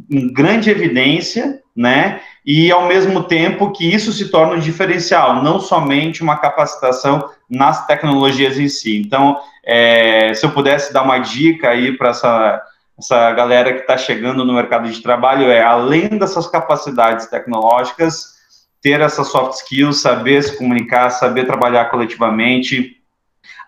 em 0.09 0.33
grande 0.33 0.71
evidência, 0.71 1.62
né? 1.75 2.21
E, 2.45 2.71
ao 2.71 2.88
mesmo 2.88 3.23
tempo, 3.23 3.71
que 3.71 3.85
isso 3.85 4.12
se 4.12 4.29
torna 4.29 4.55
um 4.55 4.59
diferencial, 4.59 5.41
não 5.41 5.59
somente 5.59 6.21
uma 6.21 6.35
capacitação 6.35 7.29
nas 7.50 7.85
tecnologias 7.88 8.59
em 8.59 8.67
si. 8.67 8.97
Então, 9.00 9.38
é, 9.65 10.33
se 10.33 10.45
eu 10.45 10.51
pudesse 10.51 10.91
dar 10.91 11.03
uma 11.03 11.19
dica 11.19 11.69
aí 11.69 11.95
para 11.97 12.09
essa, 12.09 12.62
essa 13.00 13.31
galera 13.31 13.73
que 13.73 13.81
está 13.81 13.95
chegando 13.95 14.43
no 14.43 14.53
mercado 14.53 14.89
de 14.89 15.01
trabalho, 15.01 15.50
é, 15.50 15.62
além 15.62 16.09
dessas 16.09 16.47
capacidades 16.47 17.27
tecnológicas, 17.27 18.33
ter 18.81 19.00
essas 19.00 19.27
soft 19.29 19.53
skills, 19.53 20.01
saber 20.01 20.43
se 20.43 20.57
comunicar, 20.57 21.09
saber 21.09 21.45
trabalhar 21.45 21.85
coletivamente, 21.85 22.97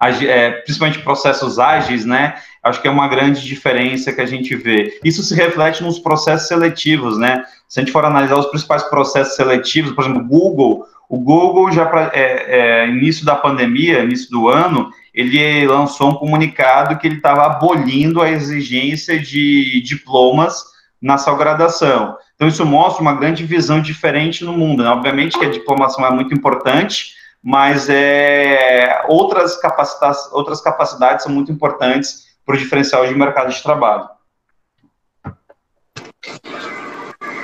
é, 0.02 0.52
principalmente 0.52 1.00
processos 1.00 1.60
ágeis, 1.60 2.06
né? 2.06 2.36
Acho 2.64 2.82
que 2.82 2.88
é 2.88 2.92
uma 2.92 3.08
grande 3.08 3.42
diferença 3.42 4.12
que 4.12 4.22
a 4.22 4.25
gente 4.25 4.56
vê. 4.56 5.00
Isso 5.04 5.24
se 5.24 5.36
reflete 5.36 5.84
nos 5.84 6.00
processos 6.00 6.48
seletivos, 6.48 7.18
né? 7.18 7.44
Se 7.68 7.80
a 7.80 7.84
gente 7.84 7.92
for 7.92 8.06
analisar 8.06 8.38
os 8.38 8.48
principais 8.48 8.84
processos 8.84 9.36
seletivos, 9.36 9.92
por 9.92 10.04
exemplo, 10.04 10.24
Google, 10.24 10.86
o 11.08 11.20
Google 11.20 11.72
já 11.72 11.86
para 11.86 12.12
é, 12.14 12.84
é, 12.84 12.88
início 12.88 13.25
da 13.25 13.36
pandemia, 13.36 14.04
início 14.04 14.30
do 14.32 14.50
ano, 14.50 14.90
ele 15.14 15.66
lançou 15.68 16.10
um 16.12 16.16
comunicado 16.16 16.98
que 16.98 17.08
ele 17.08 17.18
estava 17.18 17.46
abolindo 17.46 18.22
a 18.22 18.30
exigência 18.30 19.20
de 19.20 19.82
diplomas 19.82 20.64
na 21.02 21.18
sua 21.18 21.38
graduação. 21.38 22.18
Então, 22.36 22.48
isso 22.48 22.66
mostra 22.66 23.02
uma 23.02 23.14
grande 23.14 23.46
visão 23.46 23.80
diferente 23.80 24.44
no 24.44 24.54
mundo. 24.54 24.84
Né? 24.84 24.90
Obviamente 24.90 25.38
que 25.38 25.46
a 25.46 25.50
diplomação 25.50 26.06
é 26.06 26.12
muito 26.12 26.34
importante, 26.34 27.14
mas 27.46 27.88
é, 27.90 29.04
outras, 29.08 29.56
capacidades, 29.58 30.28
outras 30.32 30.62
capacidades 30.62 31.24
são 31.24 31.32
muito 31.32 31.52
importantes 31.52 32.25
para 32.44 32.56
o 32.56 32.58
diferencial 32.58 33.06
de 33.06 33.14
mercado 33.14 33.54
de 33.54 33.62
trabalho. 33.62 34.10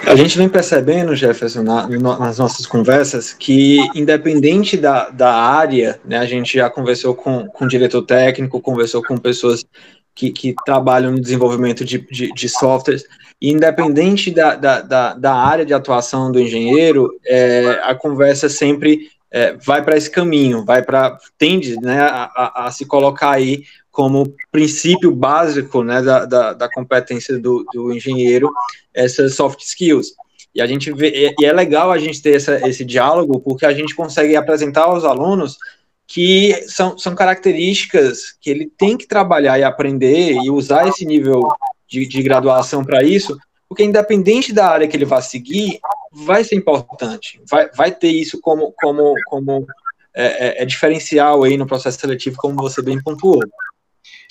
A 0.07 0.15
gente 0.15 0.39
vem 0.39 0.49
percebendo, 0.49 1.15
Jefferson, 1.15 1.61
na, 1.61 1.87
nas 1.87 2.39
nossas 2.39 2.65
conversas, 2.65 3.31
que 3.31 3.77
independente 3.93 4.75
da, 4.75 5.09
da 5.09 5.35
área, 5.35 6.01
né, 6.03 6.17
a 6.17 6.25
gente 6.25 6.57
já 6.57 6.67
conversou 6.67 7.13
com, 7.13 7.45
com 7.47 7.67
diretor 7.67 8.01
técnico, 8.01 8.59
conversou 8.59 9.03
com 9.03 9.15
pessoas 9.17 9.63
que, 10.15 10.31
que 10.31 10.55
trabalham 10.65 11.11
no 11.11 11.21
desenvolvimento 11.21 11.85
de, 11.85 11.99
de, 12.11 12.33
de 12.33 12.49
softwares, 12.49 13.03
independente 13.39 14.31
da, 14.31 14.55
da, 14.55 14.81
da, 14.81 15.13
da, 15.13 15.33
área 15.35 15.65
de 15.65 15.75
atuação 15.75 16.31
do 16.31 16.39
engenheiro, 16.39 17.07
é, 17.23 17.79
a 17.83 17.93
conversa 17.93 18.49
sempre 18.49 19.11
é, 19.31 19.53
vai 19.53 19.83
para 19.83 19.95
esse 19.95 20.09
caminho, 20.09 20.65
vai 20.65 20.83
para 20.83 21.17
tende 21.37 21.79
né, 21.79 22.01
a, 22.01 22.65
a, 22.65 22.71
se 22.71 22.85
colocar 22.85 23.31
aí 23.31 23.63
como 23.89 24.33
princípio 24.51 25.11
básico 25.11 25.83
né, 25.83 26.01
da, 26.01 26.25
da, 26.25 26.53
da 26.53 26.69
competência 26.69 27.39
do, 27.39 27.65
do, 27.73 27.93
engenheiro 27.93 28.51
essas 28.93 29.35
soft 29.35 29.61
skills. 29.61 30.13
E 30.53 30.61
a 30.61 30.67
gente 30.67 30.91
vê, 30.91 31.33
e 31.39 31.45
é 31.45 31.53
legal 31.53 31.91
a 31.91 31.97
gente 31.97 32.21
ter 32.21 32.35
essa, 32.35 32.67
esse 32.67 32.83
diálogo, 32.83 33.39
porque 33.39 33.65
a 33.65 33.73
gente 33.73 33.95
consegue 33.95 34.35
apresentar 34.35 34.83
aos 34.83 35.05
alunos 35.05 35.57
que 36.05 36.53
são, 36.67 36.97
são 36.97 37.15
características 37.15 38.35
que 38.41 38.49
ele 38.49 38.69
tem 38.77 38.97
que 38.97 39.07
trabalhar 39.07 39.57
e 39.57 39.63
aprender 39.63 40.33
e 40.43 40.49
usar 40.49 40.89
esse 40.89 41.05
nível 41.05 41.47
de, 41.87 42.05
de 42.05 42.21
graduação 42.21 42.83
para 42.83 43.01
isso, 43.01 43.37
porque 43.71 43.85
independente 43.85 44.51
da 44.51 44.67
área 44.67 44.85
que 44.85 44.97
ele 44.97 45.05
vai 45.05 45.21
seguir, 45.21 45.79
vai 46.11 46.43
ser 46.43 46.55
importante, 46.55 47.39
vai, 47.49 47.69
vai 47.69 47.89
ter 47.89 48.09
isso 48.09 48.41
como, 48.41 48.73
como, 48.73 49.13
como 49.27 49.65
é, 50.13 50.59
é, 50.59 50.63
é 50.63 50.65
diferencial 50.65 51.41
aí 51.45 51.55
no 51.55 51.65
processo 51.65 51.97
seletivo, 51.97 52.35
como 52.35 52.61
você 52.61 52.81
bem 52.81 53.01
pontuou. 53.01 53.39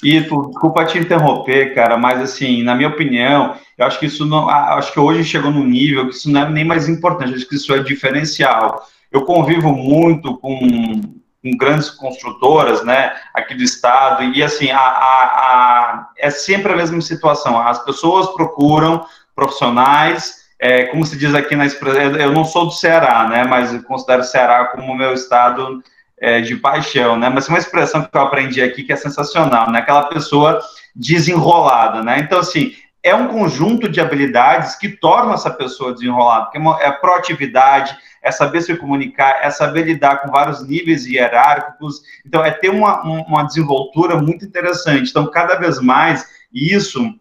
E 0.05 0.21
desculpa 0.21 0.85
te 0.85 0.99
interromper, 0.99 1.75
cara, 1.75 1.97
mas 1.97 2.21
assim, 2.21 2.63
na 2.63 2.75
minha 2.75 2.91
opinião, 2.91 3.57
eu 3.79 3.87
acho 3.87 3.99
que 3.99 4.05
isso 4.05 4.27
não, 4.27 4.47
acho 4.47 4.93
que 4.93 5.01
hoje 5.01 5.25
chegou 5.25 5.51
num 5.51 5.65
nível 5.65 6.07
que 6.11 6.17
isso 6.17 6.31
não 6.31 6.43
é 6.43 6.51
nem 6.51 6.67
mais 6.67 6.87
importante, 6.87 7.33
acho 7.33 7.49
que 7.49 7.57
isso 7.57 7.73
é 7.73 7.83
diferencial. 7.83 8.87
Eu 9.11 9.25
convivo 9.25 9.73
muito 9.73 10.37
com 10.37 11.01
com 11.43 11.57
grandes 11.57 11.89
construtoras, 11.91 12.85
né, 12.85 13.15
aqui 13.35 13.55
do 13.55 13.63
estado, 13.63 14.23
e 14.25 14.43
assim, 14.43 14.71
a, 14.71 14.79
a, 14.79 15.25
a, 15.25 16.09
é 16.19 16.31
sempre 16.31 16.73
a 16.73 16.77
mesma 16.77 17.01
situação, 17.01 17.59
as 17.59 17.83
pessoas 17.83 18.29
procuram 18.35 19.05
profissionais, 19.35 20.41
é, 20.59 20.85
como 20.87 21.07
se 21.07 21.17
diz 21.17 21.35
aqui 21.35 21.57
na 21.57 21.67
expressão, 21.67 22.03
eu 22.17 22.33
não 22.33 22.45
sou 22.45 22.67
do 22.67 22.73
Ceará, 22.73 23.29
né, 23.29 23.45
mas 23.45 23.73
eu 23.73 23.83
considero 23.83 24.21
o 24.21 24.25
Ceará 24.25 24.67
como 24.67 24.93
o 24.93 24.97
meu 24.97 25.15
estado 25.15 25.83
é, 26.21 26.41
de 26.41 26.57
paixão, 26.57 27.17
né, 27.17 27.31
mas 27.31 27.49
uma 27.49 27.59
expressão 27.59 28.03
que 28.03 28.17
eu 28.17 28.21
aprendi 28.21 28.63
aqui 28.63 28.83
que 28.83 28.93
é 28.93 28.97
sensacional, 28.97 29.71
né, 29.71 29.79
aquela 29.79 30.05
pessoa 30.05 30.61
desenrolada, 30.95 32.03
né, 32.03 32.19
então 32.19 32.39
assim, 32.39 32.75
é 33.03 33.15
um 33.15 33.29
conjunto 33.29 33.89
de 33.89 34.01
habilidades 34.01 34.77
que 34.77 34.89
tornam 34.89 35.33
essa 35.33 35.51
pessoa 35.51 35.95
desenrolada, 35.95 36.47
porque 36.47 36.59
é, 36.59 36.89
é 36.89 36.93
proatividade, 36.93 37.97
é 38.23 38.31
saber 38.31 38.61
se 38.61 38.77
comunicar, 38.77 39.39
é 39.43 39.51
saber 39.51 39.85
lidar 39.85 40.21
com 40.21 40.31
vários 40.31 40.67
níveis 40.67 41.07
hierárquicos. 41.07 42.03
Então, 42.27 42.45
é 42.45 42.51
ter 42.51 42.69
uma, 42.69 43.03
uma 43.03 43.45
desenvoltura 43.45 44.21
muito 44.21 44.45
interessante. 44.45 45.09
Então, 45.09 45.31
cada 45.31 45.55
vez 45.55 45.81
mais, 45.81 46.29
isso 46.53 47.15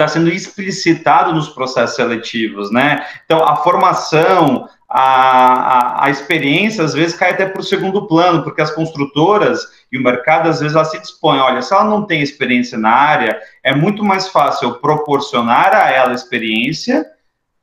está 0.00 0.08
sendo 0.08 0.30
explicitado 0.30 1.32
nos 1.32 1.48
processos 1.48 1.96
seletivos, 1.96 2.70
né? 2.70 3.04
Então, 3.24 3.44
a 3.44 3.56
formação, 3.56 4.68
a, 4.88 5.02
a, 5.02 6.06
a 6.06 6.10
experiência, 6.10 6.82
às 6.82 6.94
vezes, 6.94 7.16
cai 7.16 7.30
até 7.30 7.46
para 7.46 7.60
o 7.60 7.64
segundo 7.64 8.06
plano, 8.06 8.42
porque 8.42 8.62
as 8.62 8.70
construtoras 8.70 9.60
e 9.92 9.98
o 9.98 10.02
mercado, 10.02 10.48
às 10.48 10.60
vezes, 10.60 10.74
ela 10.74 10.84
se 10.84 10.98
dispõe, 10.98 11.38
olha, 11.38 11.62
se 11.62 11.72
ela 11.72 11.84
não 11.84 12.06
tem 12.06 12.22
experiência 12.22 12.78
na 12.78 12.90
área, 12.90 13.38
é 13.62 13.74
muito 13.74 14.02
mais 14.02 14.28
fácil 14.28 14.74
proporcionar 14.74 15.74
a 15.74 15.90
ela 15.90 16.14
experiência 16.14 17.06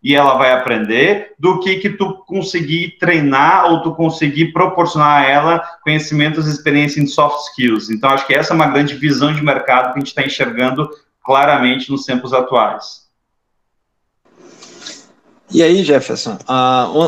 e 0.04 0.16
ela 0.16 0.36
vai 0.36 0.52
aprender, 0.52 1.34
do 1.40 1.60
que 1.60 1.78
que 1.78 1.90
tu 1.90 2.24
conseguir 2.28 2.98
treinar 3.00 3.66
ou 3.66 3.82
tu 3.82 3.96
conseguir 3.96 4.54
proporcionar 4.54 5.24
a 5.24 5.28
ela 5.28 5.60
conhecimentos 5.84 6.48
e 6.48 6.52
experiência 6.52 7.02
em 7.02 7.08
soft 7.08 7.50
skills. 7.50 7.90
Então, 7.90 8.12
acho 8.12 8.26
que 8.28 8.34
essa 8.34 8.54
é 8.54 8.56
uma 8.56 8.68
grande 8.68 8.96
visão 8.96 9.34
de 9.34 9.44
mercado 9.44 9.92
que 9.92 9.98
a 9.98 10.00
gente 10.00 10.08
está 10.08 10.22
enxergando 10.22 10.88
claramente 11.28 11.92
nos 11.92 12.06
tempos 12.06 12.32
atuais. 12.32 13.06
E 15.52 15.62
aí, 15.62 15.84
Jefferson, 15.84 16.38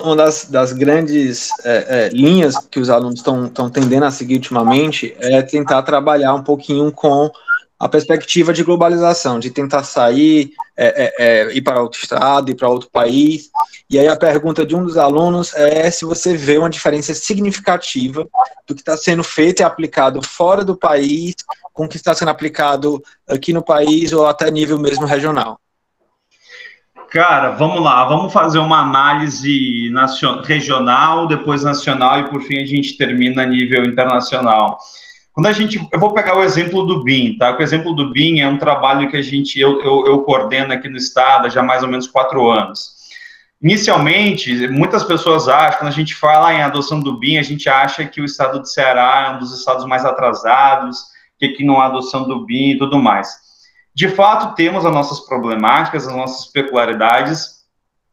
uma 0.04 0.16
das, 0.16 0.46
das 0.46 0.74
grandes 0.74 1.50
é, 1.64 2.08
é, 2.08 2.10
linhas 2.10 2.56
que 2.70 2.80
os 2.80 2.90
alunos 2.90 3.20
estão 3.20 3.70
tendendo 3.70 4.06
a 4.06 4.12
seguir 4.12 4.36
ultimamente 4.36 5.16
é 5.20 5.42
tentar 5.42 5.84
trabalhar 5.84 6.34
um 6.34 6.44
pouquinho 6.44 6.92
com 6.92 7.32
a 7.80 7.88
perspectiva 7.88 8.52
de 8.52 8.64
globalização, 8.64 9.40
de 9.40 9.50
tentar 9.50 9.84
sair, 9.84 10.52
é, 10.76 11.06
é, 11.06 11.14
é, 11.20 11.54
ir 11.56 11.62
para 11.62 11.82
outro 11.82 12.00
estado, 12.02 12.52
ir 12.52 12.56
para 12.56 12.68
outro 12.68 12.90
país. 12.92 13.50
E 13.90 13.98
aí 13.98 14.08
a 14.08 14.18
pergunta 14.18 14.66
de 14.66 14.76
um 14.76 14.84
dos 14.84 14.98
alunos 14.98 15.54
é 15.56 15.90
se 15.90 16.04
você 16.04 16.36
vê 16.36 16.58
uma 16.58 16.70
diferença 16.70 17.14
significativa 17.14 18.28
do 18.68 18.76
que 18.76 18.82
está 18.82 18.98
sendo 18.98 19.24
feito 19.24 19.62
e 19.62 19.64
aplicado 19.64 20.22
fora 20.22 20.66
do 20.66 20.76
país 20.76 21.36
com 21.72 21.86
o 21.86 21.88
que 21.88 21.96
está 21.96 22.14
sendo 22.14 22.30
aplicado 22.30 23.02
aqui 23.26 23.54
no 23.54 23.64
país 23.64 24.12
ou 24.12 24.28
até 24.28 24.52
nível 24.52 24.78
mesmo 24.78 25.06
regional. 25.06 25.58
Cara, 27.10 27.52
vamos 27.52 27.82
lá, 27.82 28.06
vamos 28.06 28.32
fazer 28.32 28.60
uma 28.60 28.82
análise 28.82 29.90
regional, 30.44 31.28
depois 31.28 31.64
nacional 31.64 32.20
e 32.20 32.30
por 32.30 32.42
fim 32.44 32.62
a 32.62 32.66
gente 32.66 32.98
termina 32.98 33.44
a 33.44 33.46
nível 33.48 33.84
internacional. 33.86 34.78
Quando 35.34 35.48
a 35.48 35.52
gente, 35.52 35.88
eu 35.92 36.00
vou 36.00 36.14
pegar 36.14 36.38
o 36.38 36.44
exemplo 36.44 36.86
do 36.86 37.04
BIM, 37.04 37.38
tá? 37.38 37.56
O 37.58 37.62
exemplo 37.62 37.94
do 37.94 38.12
BIM 38.12 38.40
é 38.40 38.48
um 38.48 38.58
trabalho 38.58 39.10
que 39.10 39.18
a 39.18 39.22
gente, 39.22 39.60
eu, 39.60 39.82
eu, 39.82 40.08
eu 40.08 40.22
coordeno 40.24 40.74
aqui 40.74 40.90
no 40.90 40.98
estado 40.98 41.46
há 41.46 41.50
já 41.50 41.64
mais 41.64 41.84
ou 41.84 41.90
menos 41.90 42.08
quatro 42.08 42.50
anos. 42.50 42.98
Inicialmente, 43.62 44.70
muitas 44.70 45.04
pessoas 45.04 45.50
acham, 45.50 45.80
quando 45.80 45.90
a 45.90 45.96
gente 45.96 46.16
fala 46.16 46.54
em 46.54 46.62
adoção 46.62 47.00
do 47.00 47.18
BIM, 47.18 47.38
a 47.38 47.44
gente 47.44 47.70
acha 47.70 48.06
que 48.06 48.22
o 48.22 48.26
estado 48.26 48.62
de 48.62 48.72
Ceará 48.72 49.28
é 49.28 49.36
um 49.36 49.40
dos 49.40 49.58
estados 49.58 49.86
mais 49.86 50.06
atrasados, 50.06 51.04
que 51.38 51.46
aqui 51.46 51.64
não 51.64 51.80
há 51.80 51.88
adoção 51.88 52.28
do 52.28 52.46
BIM 52.46 52.72
e 52.72 52.78
tudo 52.78 52.98
mais. 52.98 53.28
De 53.94 54.08
fato, 54.08 54.56
temos 54.56 54.86
as 54.86 54.94
nossas 54.94 55.20
problemáticas, 55.20 56.08
as 56.08 56.16
nossas 56.16 56.50
peculiaridades, 56.52 57.60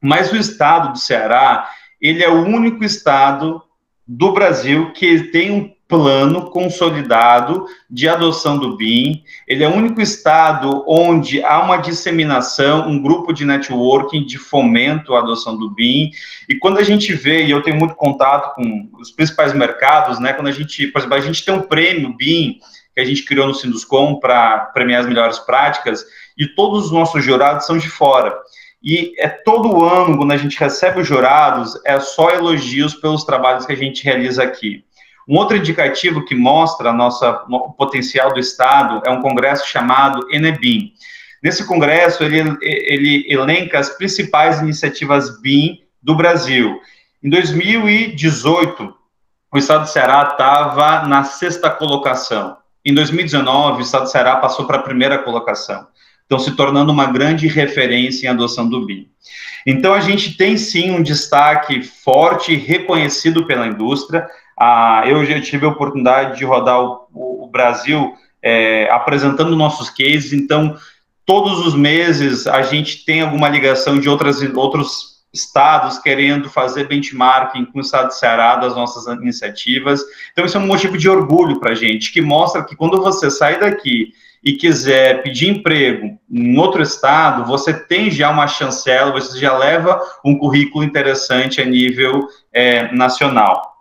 mas 0.02 0.32
o 0.32 0.36
estado 0.36 0.92
do 0.92 0.98
Ceará, 0.98 1.70
ele 2.00 2.24
é 2.24 2.28
o 2.28 2.44
único 2.44 2.82
estado 2.82 3.62
do 4.06 4.32
Brasil 4.32 4.92
que 4.92 5.24
tem 5.30 5.50
um 5.52 5.75
plano 5.88 6.50
consolidado 6.50 7.66
de 7.88 8.08
adoção 8.08 8.58
do 8.58 8.76
BIM. 8.76 9.22
Ele 9.46 9.62
é 9.62 9.68
o 9.68 9.74
único 9.74 10.00
estado 10.00 10.84
onde 10.86 11.42
há 11.44 11.62
uma 11.62 11.76
disseminação, 11.76 12.88
um 12.88 13.00
grupo 13.00 13.32
de 13.32 13.44
networking 13.44 14.24
de 14.24 14.38
fomento 14.38 15.14
à 15.14 15.20
adoção 15.20 15.56
do 15.56 15.70
BIM. 15.70 16.10
E 16.48 16.56
quando 16.56 16.78
a 16.78 16.82
gente 16.82 17.12
vê, 17.12 17.44
e 17.44 17.50
eu 17.50 17.62
tenho 17.62 17.76
muito 17.76 17.94
contato 17.94 18.54
com 18.54 18.88
os 19.00 19.10
principais 19.10 19.52
mercados, 19.52 20.18
né? 20.18 20.32
Quando 20.32 20.48
a 20.48 20.52
gente, 20.52 20.86
por 20.88 20.98
exemplo, 20.98 21.16
a 21.16 21.20
gente 21.20 21.44
tem 21.44 21.54
um 21.54 21.62
prêmio 21.62 22.16
BIM 22.16 22.58
que 22.94 23.00
a 23.00 23.04
gente 23.04 23.24
criou 23.24 23.46
no 23.46 23.54
Sinduscom 23.54 24.18
para 24.18 24.58
premiar 24.72 25.02
as 25.02 25.06
melhores 25.06 25.38
práticas, 25.38 26.02
e 26.36 26.46
todos 26.46 26.86
os 26.86 26.92
nossos 26.92 27.22
jurados 27.22 27.66
são 27.66 27.76
de 27.76 27.88
fora. 27.90 28.34
E 28.82 29.12
é 29.18 29.28
todo 29.28 29.84
ano, 29.84 30.16
quando 30.16 30.32
a 30.32 30.36
gente 30.36 30.58
recebe 30.58 31.00
os 31.00 31.06
jurados, 31.06 31.78
é 31.84 32.00
só 32.00 32.30
elogios 32.30 32.94
pelos 32.94 33.24
trabalhos 33.24 33.66
que 33.66 33.72
a 33.72 33.76
gente 33.76 34.02
realiza 34.02 34.42
aqui. 34.42 34.85
Um 35.26 35.36
outro 35.36 35.56
indicativo 35.56 36.24
que 36.24 36.34
mostra 36.34 36.92
nossa, 36.92 37.44
o 37.48 37.72
potencial 37.72 38.32
do 38.32 38.38
Estado 38.38 39.02
é 39.04 39.10
um 39.10 39.20
congresso 39.20 39.68
chamado 39.68 40.26
Enebim. 40.30 40.92
Nesse 41.42 41.66
congresso, 41.66 42.22
ele, 42.22 42.56
ele 42.62 43.26
elenca 43.28 43.78
as 43.78 43.90
principais 43.90 44.60
iniciativas 44.60 45.40
BIM 45.40 45.80
do 46.02 46.14
Brasil. 46.14 46.80
Em 47.22 47.28
2018, 47.28 48.94
o 49.52 49.58
Estado 49.58 49.82
do 49.82 49.90
Ceará 49.90 50.28
estava 50.30 51.06
na 51.08 51.24
sexta 51.24 51.70
colocação. 51.70 52.56
Em 52.84 52.94
2019, 52.94 53.78
o 53.78 53.82
Estado 53.82 54.04
do 54.04 54.10
Ceará 54.10 54.36
passou 54.36 54.64
para 54.64 54.76
a 54.76 54.82
primeira 54.82 55.18
colocação. 55.18 55.88
Então, 56.24 56.38
se 56.38 56.52
tornando 56.56 56.92
uma 56.92 57.06
grande 57.06 57.46
referência 57.46 58.26
em 58.26 58.30
adoção 58.30 58.68
do 58.68 58.84
BIM. 58.84 59.08
Então, 59.66 59.94
a 59.94 60.00
gente 60.00 60.36
tem 60.36 60.56
sim 60.56 60.90
um 60.90 61.02
destaque 61.02 61.82
forte, 61.82 62.54
reconhecido 62.54 63.46
pela 63.46 63.66
indústria. 63.66 64.28
Ah, 64.58 65.02
eu 65.06 65.24
já 65.24 65.40
tive 65.40 65.66
a 65.66 65.70
oportunidade 65.70 66.38
de 66.38 66.44
rodar 66.44 66.80
o, 66.80 67.08
o 67.12 67.48
Brasil 67.48 68.14
é, 68.42 68.88
apresentando 68.90 69.56
nossos 69.56 69.90
cases, 69.90 70.32
então, 70.32 70.76
todos 71.24 71.66
os 71.66 71.74
meses 71.74 72.46
a 72.46 72.62
gente 72.62 73.04
tem 73.04 73.20
alguma 73.20 73.48
ligação 73.48 73.98
de 73.98 74.08
outras, 74.08 74.40
outros 74.54 75.16
estados 75.34 75.98
querendo 75.98 76.48
fazer 76.48 76.88
benchmarking 76.88 77.66
com 77.66 77.78
o 77.78 77.82
estado 77.82 78.08
de 78.08 78.18
Ceará 78.18 78.56
das 78.56 78.74
nossas 78.74 79.06
iniciativas. 79.20 80.00
Então, 80.32 80.44
isso 80.44 80.56
é 80.56 80.60
um 80.60 80.66
motivo 80.66 80.96
de 80.96 81.08
orgulho 81.08 81.60
para 81.60 81.72
a 81.72 81.74
gente, 81.74 82.12
que 82.12 82.20
mostra 82.20 82.64
que 82.64 82.76
quando 82.76 83.02
você 83.02 83.30
sai 83.30 83.58
daqui 83.58 84.12
e 84.42 84.52
quiser 84.52 85.22
pedir 85.22 85.48
emprego 85.48 86.16
em 86.30 86.56
outro 86.56 86.80
estado, 86.80 87.44
você 87.44 87.74
tem 87.74 88.10
já 88.10 88.30
uma 88.30 88.46
chancela, 88.46 89.10
você 89.10 89.38
já 89.38 89.56
leva 89.58 90.00
um 90.24 90.38
currículo 90.38 90.84
interessante 90.84 91.60
a 91.60 91.64
nível 91.64 92.28
é, 92.52 92.94
nacional. 92.94 93.75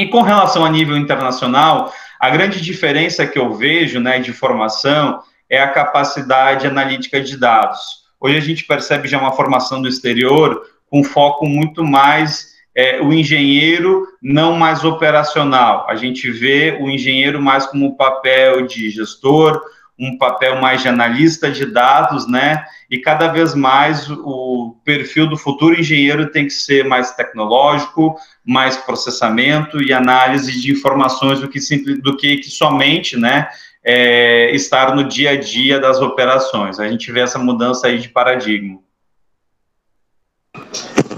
E 0.00 0.06
com 0.06 0.22
relação 0.22 0.64
a 0.64 0.70
nível 0.70 0.96
internacional, 0.96 1.92
a 2.18 2.30
grande 2.30 2.58
diferença 2.58 3.26
que 3.26 3.38
eu 3.38 3.52
vejo 3.52 4.00
né, 4.00 4.18
de 4.18 4.32
formação 4.32 5.22
é 5.46 5.60
a 5.60 5.68
capacidade 5.68 6.66
analítica 6.66 7.20
de 7.20 7.36
dados. 7.36 8.00
Hoje 8.18 8.38
a 8.38 8.40
gente 8.40 8.64
percebe 8.64 9.06
já 9.06 9.18
uma 9.18 9.32
formação 9.32 9.82
do 9.82 9.86
exterior 9.86 10.62
com 10.88 11.04
foco 11.04 11.46
muito 11.46 11.84
mais 11.84 12.48
é, 12.74 12.98
o 13.02 13.12
engenheiro 13.12 14.06
não 14.22 14.56
mais 14.56 14.84
operacional. 14.84 15.84
A 15.86 15.96
gente 15.96 16.30
vê 16.30 16.78
o 16.80 16.88
engenheiro 16.88 17.38
mais 17.38 17.66
como 17.66 17.94
papel 17.94 18.66
de 18.66 18.88
gestor, 18.88 19.60
um 20.00 20.16
papel 20.16 20.58
mais 20.60 20.80
de 20.80 20.88
analista 20.88 21.50
de 21.50 21.66
dados, 21.66 22.26
né? 22.26 22.64
E 22.90 22.98
cada 22.98 23.28
vez 23.28 23.54
mais 23.54 24.08
o 24.10 24.74
perfil 24.82 25.28
do 25.28 25.36
futuro 25.36 25.78
engenheiro 25.78 26.30
tem 26.30 26.46
que 26.46 26.54
ser 26.54 26.86
mais 26.86 27.12
tecnológico, 27.12 28.16
mais 28.42 28.78
processamento 28.78 29.82
e 29.82 29.92
análise 29.92 30.58
de 30.58 30.72
informações 30.72 31.40
do 31.40 31.48
que, 31.48 31.60
do 32.00 32.16
que, 32.16 32.42
somente, 32.44 33.18
né? 33.18 33.46
É, 33.84 34.54
estar 34.54 34.94
no 34.94 35.04
dia 35.04 35.30
a 35.30 35.36
dia 35.36 35.78
das 35.78 36.00
operações. 36.00 36.80
A 36.80 36.88
gente 36.88 37.12
vê 37.12 37.20
essa 37.20 37.38
mudança 37.38 37.86
aí 37.86 37.98
de 37.98 38.08
paradigma. 38.08 38.78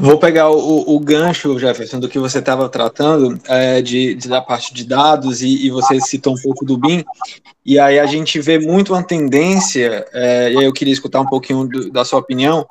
Vou 0.03 0.19
pegar 0.19 0.51
o, 0.51 0.97
o, 0.97 0.99
gancho, 0.99 1.57
Jefferson, 1.61 2.01
do 2.01 2.09
que 2.09 2.19
você 2.19 2.41
estava 2.41 2.69
tratando, 2.69 3.41
é, 3.47 3.81
de, 3.81 4.17
de, 4.17 4.29
da 4.29 4.43
parte 4.43 4.75
de 4.75 4.85
dados, 4.85 5.43
e, 5.43 5.65
e, 5.65 5.71
você 5.71 6.01
citou 6.01 6.35
um 6.35 6.43
pouco 6.43 6.65
do 6.65 6.77
BIM, 6.77 7.05
e 7.65 7.79
aí 7.79 8.01
a 8.01 8.07
gente 8.07 8.41
vê 8.41 8.59
muito 8.59 8.93
uma 8.93 9.05
tendência, 9.05 10.05
é, 10.13 10.53
e 10.55 10.59
aí 10.59 10.65
eu 10.65 10.73
queria 10.73 10.93
escutar 10.93 11.21
um 11.21 11.27
pouquinho 11.27 11.69
do, 11.69 11.89
da 11.89 12.05
sua 12.05 12.19
opinião, 12.19 12.67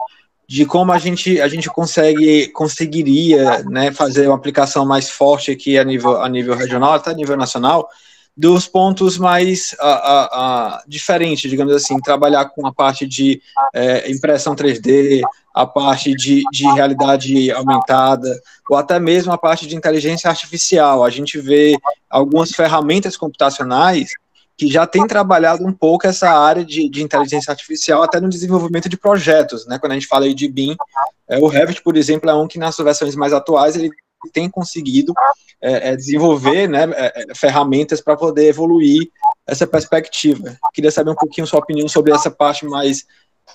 de 0.45 0.65
como 0.65 0.91
a 0.91 0.99
gente, 0.99 1.39
a 1.39 1.47
gente 1.47 1.69
consegue, 1.69 2.49
conseguiria 2.49 3.63
né, 3.63 3.93
fazer 3.93 4.27
uma 4.27 4.35
aplicação 4.35 4.85
mais 4.85 5.09
forte 5.09 5.51
aqui 5.51 5.79
a 5.79 5.85
nível, 5.85 6.21
a 6.21 6.27
nível 6.27 6.53
regional, 6.53 6.91
até 6.91 7.11
a 7.11 7.15
nível 7.15 7.37
nacional, 7.37 7.87
dos 8.35 8.67
pontos 8.67 9.17
mais 9.17 9.73
a, 9.79 9.89
a, 9.89 10.23
a, 10.25 10.83
diferentes, 10.85 11.49
digamos 11.49 11.73
assim, 11.73 11.97
trabalhar 12.01 12.45
com 12.49 12.67
a 12.67 12.73
parte 12.73 13.07
de 13.07 13.41
é, 13.73 14.11
impressão 14.11 14.53
3D, 14.53 15.21
a 15.53 15.65
parte 15.65 16.15
de, 16.15 16.43
de 16.51 16.63
realidade 16.73 17.51
aumentada, 17.51 18.41
ou 18.69 18.77
até 18.77 18.99
mesmo 18.99 19.31
a 19.31 19.37
parte 19.37 19.67
de 19.67 19.75
inteligência 19.75 20.29
artificial. 20.29 21.03
A 21.03 21.09
gente 21.09 21.39
vê 21.39 21.75
algumas 22.09 22.51
ferramentas 22.51 23.17
computacionais 23.17 24.11
que 24.57 24.67
já 24.67 24.85
têm 24.85 25.07
trabalhado 25.07 25.65
um 25.65 25.73
pouco 25.73 26.05
essa 26.07 26.29
área 26.29 26.63
de, 26.63 26.87
de 26.87 27.01
inteligência 27.01 27.51
artificial 27.51 28.03
até 28.03 28.19
no 28.19 28.29
desenvolvimento 28.29 28.87
de 28.87 28.97
projetos, 28.97 29.65
né? 29.65 29.79
Quando 29.79 29.93
a 29.93 29.95
gente 29.95 30.07
fala 30.07 30.25
aí 30.25 30.33
de 30.33 30.47
BIM, 30.47 30.75
é, 31.27 31.39
o 31.39 31.47
Revit, 31.47 31.81
por 31.81 31.97
exemplo, 31.97 32.29
é 32.29 32.33
um 32.33 32.47
que 32.47 32.59
nas 32.59 32.77
versões 32.77 33.15
mais 33.15 33.33
atuais 33.33 33.75
ele 33.75 33.89
tem 34.31 34.49
conseguido 34.49 35.13
é, 35.59 35.89
é, 35.89 35.95
desenvolver 35.95 36.67
né, 36.67 36.83
é, 36.93 37.23
é, 37.23 37.35
ferramentas 37.35 38.01
para 38.01 38.15
poder 38.15 38.47
evoluir 38.47 39.09
essa 39.47 39.65
perspectiva. 39.65 40.55
Queria 40.73 40.91
saber 40.91 41.11
um 41.11 41.15
pouquinho 41.15 41.47
sua 41.47 41.59
opinião 41.59 41.87
sobre 41.87 42.13
essa 42.13 42.29
parte 42.29 42.65
mais 42.65 43.05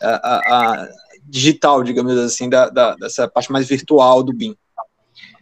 a, 0.00 0.08
a, 0.08 0.82
a 0.82 0.88
digital, 1.28 1.82
digamos 1.82 2.16
assim, 2.18 2.48
da, 2.48 2.68
da, 2.68 2.94
dessa 2.94 3.28
parte 3.28 3.50
mais 3.52 3.68
virtual 3.68 4.22
do 4.22 4.32
BIM. 4.32 4.54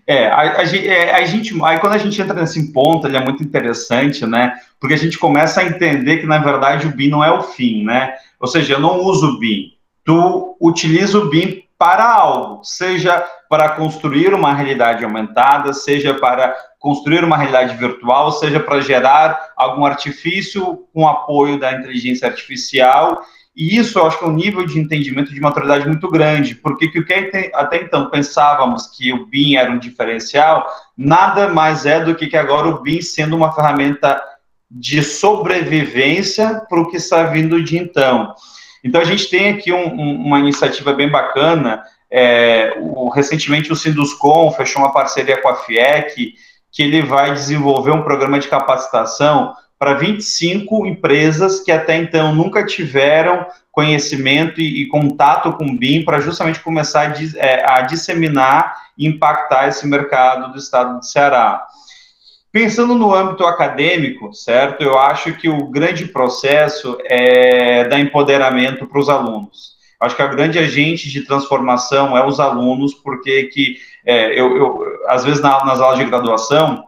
É, 0.07 0.27
a, 0.27 0.59
a, 0.59 0.77
é, 0.77 1.15
a, 1.15 1.25
gente, 1.25 1.55
aí 1.65 1.79
quando 1.79 1.95
a 1.95 1.99
gente 1.99 2.21
entra 2.21 2.39
nesse 2.39 2.73
ponto, 2.73 3.07
ele 3.07 3.17
é 3.17 3.25
muito 3.25 3.43
interessante, 3.43 4.27
né? 4.27 4.55
Porque 4.79 4.95
a 4.95 4.99
gente 4.99 5.19
começa 5.19 5.61
a 5.61 5.65
entender 5.65 6.19
que, 6.19 6.27
na 6.27 6.39
verdade, 6.39 6.87
o 6.87 6.91
BIM 6.91 7.09
não 7.09 7.25
é 7.25 7.31
o 7.31 7.43
fim, 7.43 7.85
né? 7.85 8.15
Ou 8.39 8.47
seja, 8.47 8.75
eu 8.75 8.81
não 8.81 9.01
uso 9.01 9.29
o 9.29 9.39
BIM, 9.39 9.73
tu 10.05 10.57
utiliza 10.61 11.19
o 11.19 11.31
BIM 11.31 11.65
para 11.79 12.05
algo, 12.05 12.63
seja 12.63 13.25
para 13.49 13.71
construir 13.71 14.35
uma 14.35 14.53
realidade 14.53 15.05
aumentada, 15.05 15.73
seja 15.73 16.15
para 16.15 16.55
construir 16.79 17.25
uma 17.25 17.37
realidade 17.37 17.77
virtual, 17.77 18.31
seja 18.33 18.61
para 18.61 18.81
gerar 18.81 19.53
algum 19.57 19.85
artifício 19.87 20.87
com 20.93 21.09
apoio 21.09 21.59
da 21.59 21.73
inteligência 21.73 22.29
artificial. 22.29 23.23
E 23.57 23.77
isso 23.77 23.99
eu 23.99 24.07
acho 24.07 24.19
que 24.19 24.25
é 24.25 24.29
um 24.29 24.35
nível 24.35 24.67
de 24.67 24.79
entendimento 24.79 25.33
de 25.33 25.41
maturidade 25.41 25.87
muito 25.87 26.09
grande, 26.09 26.57
porque 26.57 26.87
o 26.87 27.05
que 27.05 27.51
até 27.55 27.77
então 27.77 28.11
pensávamos 28.11 28.89
que 28.89 29.13
o 29.13 29.27
BIM 29.27 29.55
era 29.57 29.71
um 29.71 29.79
diferencial, 29.79 30.67
nada 30.97 31.49
mais 31.49 31.87
é 31.87 32.05
do 32.05 32.15
que 32.17 32.37
agora 32.37 32.69
o 32.69 32.83
BIM 32.83 33.01
sendo 33.01 33.37
uma 33.37 33.53
ferramenta 33.53 34.21
de 34.71 35.03
sobrevivência 35.05 36.63
para 36.69 36.81
o 36.81 36.91
que 36.91 36.97
está 36.97 37.23
vindo 37.25 37.63
de 37.63 37.79
então. 37.79 38.35
Então, 38.83 39.01
a 39.01 39.05
gente 39.05 39.31
tem 39.31 39.51
aqui 39.51 39.73
um, 39.73 39.87
um, 39.87 40.17
uma 40.17 40.41
iniciativa 40.41 40.93
bem 40.93 41.09
bacana. 41.09 41.83
É, 42.11 42.77
o, 42.81 43.09
recentemente, 43.09 43.73
o 43.73 43.77
Sinduscom 43.77 44.51
fechou 44.51 44.83
uma 44.83 44.93
parceria 44.93 45.41
com 45.41 45.49
a 45.49 45.57
FIEC, 45.57 46.35
que 46.71 46.83
ele 46.83 47.03
vai 47.03 47.33
desenvolver 47.33 47.93
um 47.93 48.03
programa 48.03 48.39
de 48.39 48.49
capacitação 48.49 49.55
para 49.79 49.95
25 49.95 50.87
empresas 50.87 51.61
que 51.61 51.73
até 51.73 51.97
então 51.97 52.35
nunca 52.35 52.65
tiveram 52.65 53.47
conhecimento 53.71 54.61
e, 54.61 54.83
e 54.83 54.87
contato 54.87 55.53
com 55.53 55.67
o 55.67 55.77
BIM 55.77 56.05
para 56.05 56.21
justamente 56.21 56.61
começar 56.61 57.11
a, 57.11 57.15
é, 57.39 57.65
a 57.67 57.83
disseminar 57.83 58.77
e 58.97 59.07
impactar 59.07 59.69
esse 59.69 59.87
mercado 59.87 60.53
do 60.53 60.59
estado 60.59 60.99
do 60.99 61.05
Ceará. 61.05 61.67
Pensando 62.53 62.95
no 62.95 63.13
âmbito 63.13 63.45
acadêmico, 63.45 64.33
certo? 64.33 64.81
Eu 64.83 64.97
acho 64.97 65.35
que 65.35 65.49
o 65.49 65.67
grande 65.67 66.07
processo 66.07 66.97
é 67.05 67.83
dar 67.89 67.99
empoderamento 67.99 68.87
para 68.87 69.01
os 69.01 69.09
alunos. 69.09 69.75
Acho 69.99 70.15
que 70.15 70.23
a 70.23 70.29
grande 70.29 70.59
agente 70.59 71.11
de 71.11 71.23
transformação 71.23 72.17
é 72.17 72.25
os 72.25 72.39
alunos, 72.39 72.95
porque 72.95 73.45
que 73.45 73.79
é, 74.07 74.39
eu, 74.39 74.57
eu, 74.57 74.85
às 75.09 75.25
vezes 75.25 75.41
na, 75.41 75.65
nas 75.65 75.81
aulas 75.81 75.99
de 75.99 76.05
graduação 76.05 76.85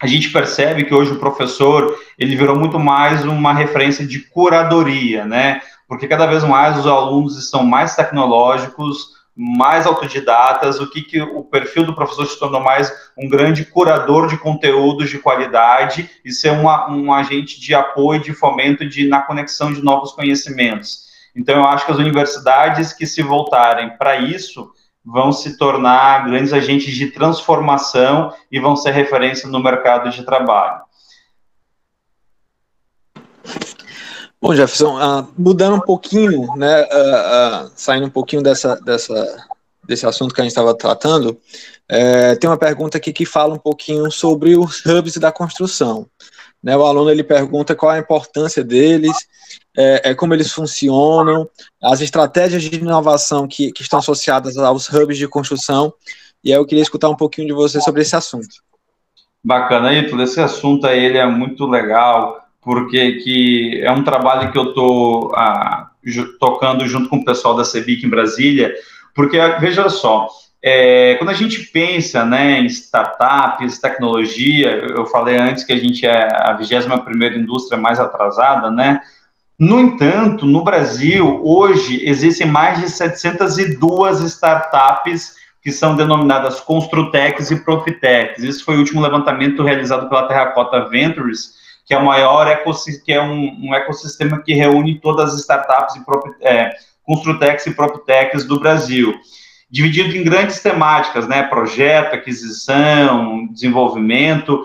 a 0.00 0.06
gente 0.06 0.30
percebe 0.30 0.84
que 0.84 0.94
hoje 0.94 1.12
o 1.12 1.18
professor 1.18 1.98
ele 2.18 2.36
virou 2.36 2.58
muito 2.58 2.78
mais 2.78 3.24
uma 3.24 3.54
referência 3.54 4.06
de 4.06 4.20
curadoria, 4.20 5.24
né? 5.24 5.60
Porque 5.88 6.06
cada 6.06 6.26
vez 6.26 6.44
mais 6.44 6.78
os 6.78 6.86
alunos 6.86 7.38
estão 7.38 7.64
mais 7.64 7.94
tecnológicos, 7.96 9.16
mais 9.34 9.86
autodidatas, 9.86 10.80
o 10.80 10.90
que, 10.90 11.02
que 11.02 11.20
o 11.20 11.44
perfil 11.44 11.84
do 11.84 11.94
professor 11.94 12.26
se 12.26 12.38
tornou 12.38 12.60
mais 12.60 12.92
um 13.16 13.28
grande 13.28 13.64
curador 13.64 14.28
de 14.28 14.38
conteúdos 14.38 15.10
de 15.10 15.18
qualidade 15.18 16.10
e 16.24 16.32
ser 16.32 16.52
uma, 16.52 16.90
um 16.90 17.12
agente 17.12 17.60
de 17.60 17.74
apoio, 17.74 18.20
de 18.20 18.32
fomento 18.32 18.86
de, 18.86 19.06
na 19.06 19.20
conexão 19.20 19.72
de 19.72 19.82
novos 19.82 20.12
conhecimentos. 20.12 21.06
Então, 21.34 21.56
eu 21.56 21.64
acho 21.64 21.84
que 21.84 21.92
as 21.92 21.98
universidades 21.98 22.94
que 22.94 23.06
se 23.06 23.22
voltarem 23.22 23.96
para 23.98 24.16
isso 24.16 24.70
vão 25.06 25.30
se 25.30 25.56
tornar 25.56 26.26
grandes 26.26 26.52
agentes 26.52 26.92
de 26.92 27.12
transformação 27.12 28.34
e 28.50 28.58
vão 28.58 28.74
ser 28.74 28.90
referência 28.90 29.48
no 29.48 29.62
mercado 29.62 30.10
de 30.10 30.24
trabalho. 30.24 30.84
Bom, 34.42 34.54
Jefferson, 34.54 34.98
uh, 34.98 35.28
mudando 35.38 35.76
um 35.76 35.80
pouquinho, 35.80 36.54
né, 36.56 36.82
uh, 36.82 37.66
uh, 37.66 37.72
saindo 37.76 38.06
um 38.06 38.10
pouquinho 38.10 38.42
dessa, 38.42 38.76
dessa, 38.76 39.14
desse 39.86 40.06
assunto 40.06 40.34
que 40.34 40.40
a 40.40 40.44
gente 40.44 40.50
estava 40.50 40.76
tratando, 40.76 41.38
é, 41.88 42.34
tem 42.36 42.48
uma 42.48 42.58
pergunta 42.58 42.98
aqui 42.98 43.12
que 43.12 43.24
fala 43.24 43.54
um 43.54 43.58
pouquinho 43.58 44.10
sobre 44.10 44.56
os 44.56 44.84
hubs 44.84 45.16
da 45.16 45.32
construção. 45.32 46.06
Né, 46.62 46.76
o 46.76 46.84
aluno 46.84 47.10
ele 47.10 47.22
pergunta 47.22 47.76
qual 47.76 47.92
a 47.92 47.98
importância 47.98 48.64
deles, 48.64 49.16
é, 49.76 50.10
é, 50.10 50.14
como 50.14 50.34
eles 50.34 50.50
funcionam, 50.50 51.48
as 51.80 52.00
estratégias 52.00 52.62
de 52.62 52.74
inovação 52.76 53.46
que, 53.46 53.70
que 53.70 53.82
estão 53.82 53.98
associadas 53.98 54.56
aos 54.56 54.88
hubs 54.88 55.16
de 55.16 55.28
construção, 55.28 55.92
e 56.42 56.52
aí 56.52 56.58
eu 56.58 56.66
queria 56.66 56.82
escutar 56.82 57.08
um 57.08 57.16
pouquinho 57.16 57.46
de 57.46 57.52
você 57.52 57.80
sobre 57.80 58.02
esse 58.02 58.16
assunto. 58.16 58.66
Bacana, 59.44 59.94
Ítalo, 59.94 60.22
esse 60.22 60.40
assunto 60.40 60.86
aí 60.86 61.04
ele 61.04 61.18
é 61.18 61.26
muito 61.26 61.66
legal, 61.66 62.40
porque 62.60 63.12
que 63.20 63.80
é 63.84 63.92
um 63.92 64.02
trabalho 64.02 64.50
que 64.50 64.58
eu 64.58 64.70
estou 64.70 65.32
ah, 65.36 65.90
tocando 66.40 66.84
junto 66.88 67.08
com 67.08 67.18
o 67.18 67.24
pessoal 67.24 67.54
da 67.54 67.64
CEBIC 67.64 68.04
em 68.04 68.10
Brasília, 68.10 68.74
porque, 69.16 69.38
veja 69.58 69.88
só, 69.88 70.28
é, 70.62 71.14
quando 71.14 71.30
a 71.30 71.34
gente 71.34 71.60
pensa 71.72 72.24
né, 72.24 72.60
em 72.60 72.66
startups, 72.66 73.78
tecnologia, 73.78 74.70
eu 74.70 75.06
falei 75.06 75.36
antes 75.36 75.64
que 75.64 75.72
a 75.72 75.78
gente 75.78 76.06
é 76.06 76.28
a 76.32 76.52
21 76.52 76.98
primeira 76.98 77.36
indústria 77.36 77.80
mais 77.80 77.98
atrasada, 77.98 78.70
né? 78.70 79.00
No 79.58 79.80
entanto, 79.80 80.44
no 80.44 80.62
Brasil, 80.62 81.40
hoje, 81.42 82.06
existem 82.06 82.46
mais 82.46 82.78
de 82.78 82.90
702 82.90 84.20
startups 84.20 85.34
que 85.62 85.72
são 85.72 85.96
denominadas 85.96 86.60
Construtecs 86.60 87.50
e 87.50 87.64
Profitecs. 87.64 88.44
Esse 88.44 88.62
foi 88.62 88.76
o 88.76 88.80
último 88.80 89.00
levantamento 89.00 89.62
realizado 89.62 90.08
pela 90.10 90.28
Terracota 90.28 90.88
Ventures, 90.88 91.54
que 91.86 91.94
é 91.94 91.98
maior 91.98 92.46
que 93.04 93.12
é 93.12 93.22
um, 93.22 93.68
um, 93.68 93.74
ecossistema 93.74 94.42
que 94.42 94.52
reúne 94.52 95.00
todas 95.00 95.32
as 95.32 95.40
startups 95.40 95.96
e 95.96 96.46
é, 96.46 96.72
Construtecs 97.06 97.66
e 97.66 97.74
Profitecs 97.74 98.44
do 98.44 98.60
Brasil, 98.60 99.14
dividido 99.70 100.16
em 100.16 100.24
grandes 100.24 100.60
temáticas, 100.60 101.26
né, 101.26 101.44
projeto, 101.44 102.14
aquisição, 102.14 103.46
desenvolvimento. 103.52 104.64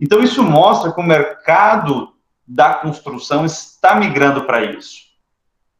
Então 0.00 0.22
isso 0.22 0.42
mostra 0.42 0.92
que 0.92 1.00
o 1.00 1.04
mercado 1.04 2.08
da 2.46 2.74
construção 2.74 3.44
está 3.44 3.94
migrando 3.94 4.44
para 4.44 4.62
isso. 4.62 5.10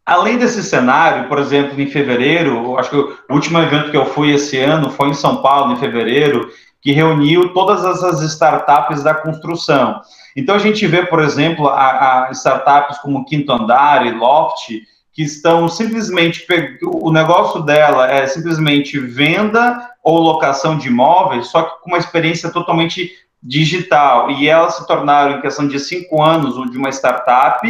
Além 0.05 0.39
desse 0.39 0.63
cenário, 0.65 1.29
por 1.29 1.39
exemplo, 1.39 1.81
em 1.81 1.87
fevereiro, 1.87 2.77
acho 2.79 2.91
que 2.91 2.97
o 2.97 3.17
último 3.31 3.61
evento 3.61 3.91
que 3.91 3.97
eu 3.97 4.07
fui 4.07 4.33
esse 4.33 4.59
ano 4.59 4.91
foi 4.91 5.09
em 5.09 5.15
São 5.15 5.41
Paulo, 5.41 5.73
em 5.73 5.77
fevereiro, 5.77 6.51
que 6.83 6.93
reuniu 6.93 7.53
todas 7.53 7.85
essas 7.85 8.23
startups 8.23 9.03
da 9.03 9.15
construção. 9.15 10.01
Então, 10.37 10.55
a 10.55 10.59
gente 10.59 10.87
vê, 10.87 11.05
por 11.05 11.21
exemplo, 11.21 11.69
a, 11.69 12.27
a 12.27 12.31
startups 12.33 12.99
como 12.99 13.25
Quinto 13.25 13.53
Andar 13.53 14.07
e 14.07 14.13
Loft, 14.13 14.81
que 15.13 15.23
estão 15.23 15.69
simplesmente, 15.69 16.47
o 16.85 17.11
negócio 17.11 17.63
dela 17.63 18.11
é 18.11 18.27
simplesmente 18.27 18.99
venda 18.99 19.91
ou 20.03 20.19
locação 20.19 20.79
de 20.79 20.89
imóveis, 20.89 21.49
só 21.49 21.63
que 21.63 21.83
com 21.83 21.91
uma 21.91 21.99
experiência 21.99 22.51
totalmente 22.51 23.11
digital. 23.43 24.31
E 24.31 24.49
elas 24.49 24.77
se 24.77 24.87
tornaram, 24.87 25.39
em 25.39 25.41
questão 25.41 25.67
de 25.67 25.79
cinco 25.81 26.23
anos, 26.23 26.71
de 26.71 26.79
uma 26.79 26.91
startup 26.91 27.67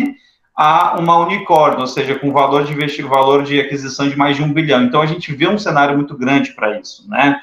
a 0.54 0.98
uma 0.98 1.18
unicórnio, 1.20 1.80
ou 1.80 1.86
seja, 1.86 2.18
com 2.18 2.32
valor 2.32 2.64
de 2.64 2.72
investir, 2.72 3.06
valor 3.06 3.42
de 3.42 3.58
aquisição 3.58 4.08
de 4.08 4.16
mais 4.16 4.36
de 4.36 4.42
um 4.42 4.52
bilhão. 4.52 4.82
Então 4.82 5.00
a 5.00 5.06
gente 5.06 5.32
vê 5.32 5.48
um 5.48 5.58
cenário 5.58 5.96
muito 5.96 6.14
grande 6.16 6.52
para 6.52 6.78
isso, 6.78 7.08
né? 7.08 7.40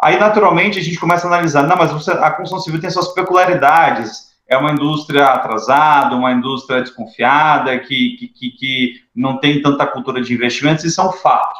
Aí 0.00 0.18
naturalmente 0.18 0.78
a 0.78 0.82
gente 0.82 0.98
começa 0.98 1.26
a 1.26 1.30
analisar, 1.30 1.64
não, 1.64 1.76
mas 1.76 1.90
a 2.08 2.30
construção 2.30 2.60
civil 2.60 2.80
tem 2.80 2.90
suas 2.90 3.12
peculiaridades. 3.12 4.35
É 4.48 4.56
uma 4.56 4.72
indústria 4.72 5.26
atrasada, 5.26 6.14
uma 6.14 6.32
indústria 6.32 6.80
desconfiada, 6.80 7.78
que, 7.78 8.16
que, 8.34 8.50
que 8.50 8.94
não 9.14 9.38
tem 9.38 9.60
tanta 9.60 9.86
cultura 9.86 10.20
de 10.20 10.32
investimentos, 10.32 10.84
isso 10.84 11.00
é 11.00 11.04
um 11.04 11.12
fato, 11.12 11.58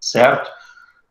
certo? 0.00 0.50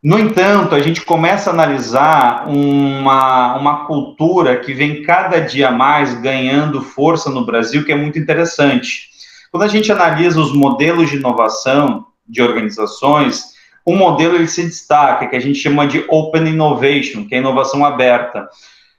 No 0.04 0.20
entanto, 0.20 0.76
a 0.76 0.80
gente 0.80 1.02
começa 1.02 1.50
a 1.50 1.54
analisar 1.54 2.48
uma, 2.48 3.58
uma 3.58 3.86
cultura 3.86 4.58
que 4.58 4.74
vem 4.74 5.02
cada 5.02 5.39
dia 5.39 5.72
mais 5.72 6.13
ganhando 6.22 6.82
força 6.82 7.30
no 7.30 7.46
Brasil, 7.46 7.84
que 7.84 7.91
é 7.91 7.96
muito 7.96 8.20
interessante. 8.20 9.10
Quando 9.52 9.63
a 9.63 9.67
gente 9.67 9.91
analisa 9.91 10.39
os 10.39 10.54
modelos 10.54 11.10
de 11.10 11.15
inovação 11.15 12.06
de 12.28 12.41
organizações, 12.41 13.56
um 13.86 13.96
modelo 13.96 14.36
ele 14.36 14.48
se 14.48 14.63
destaca, 14.63 15.28
que 15.28 15.36
a 15.36 15.39
gente 15.39 15.58
chama 15.58 15.88
de 15.88 16.06
Open 16.10 16.48
Innovation, 16.48 17.26
que 17.26 17.34
é 17.34 17.39
inovação 17.39 17.84
aberta. 17.84 18.48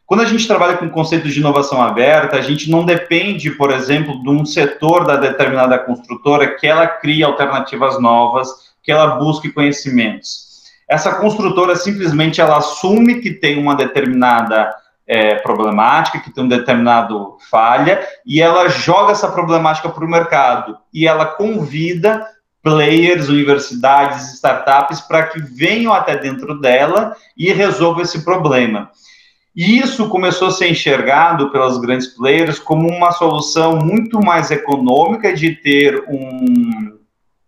Quando 0.08 0.22
a 0.22 0.24
gente 0.24 0.48
trabalha 0.48 0.76
com 0.76 0.90
conceitos 0.90 1.32
de 1.32 1.38
inovação 1.38 1.80
aberta, 1.80 2.36
a 2.36 2.40
gente 2.40 2.68
não 2.68 2.84
depende, 2.84 3.52
por 3.52 3.70
exemplo, 3.70 4.20
de 4.20 4.28
um 4.28 4.44
setor 4.44 5.04
da 5.04 5.14
determinada 5.14 5.78
construtora 5.78 6.56
que 6.56 6.66
ela 6.66 6.88
crie 6.88 7.22
alternativas 7.22 8.00
novas, 8.00 8.48
que 8.82 8.90
ela 8.90 9.16
busque 9.16 9.52
conhecimentos 9.52 10.48
essa 10.88 11.16
construtora 11.16 11.76
simplesmente 11.76 12.40
ela 12.40 12.56
assume 12.56 13.20
que 13.20 13.30
tem 13.30 13.58
uma 13.58 13.76
determinada 13.76 14.74
é, 15.06 15.34
problemática, 15.36 16.18
que 16.18 16.32
tem 16.32 16.44
um 16.44 16.48
determinado 16.48 17.36
falha, 17.50 18.00
e 18.24 18.40
ela 18.40 18.68
joga 18.68 19.12
essa 19.12 19.30
problemática 19.30 19.90
para 19.90 20.04
o 20.04 20.08
mercado. 20.08 20.78
E 20.92 21.06
ela 21.06 21.26
convida 21.26 22.26
players, 22.62 23.28
universidades, 23.28 24.34
startups 24.34 25.00
para 25.02 25.24
que 25.24 25.40
venham 25.40 25.92
até 25.92 26.16
dentro 26.16 26.58
dela 26.58 27.14
e 27.36 27.52
resolvam 27.52 28.02
esse 28.02 28.24
problema. 28.24 28.90
E 29.58 29.80
isso 29.80 30.08
começou 30.08 30.46
a 30.46 30.50
ser 30.52 30.70
enxergado 30.70 31.50
pelas 31.50 31.78
grandes 31.78 32.06
players 32.06 32.60
como 32.60 32.88
uma 32.88 33.10
solução 33.10 33.76
muito 33.76 34.24
mais 34.24 34.52
econômica 34.52 35.34
de 35.34 35.50
ter 35.50 36.04
um, 36.08 36.96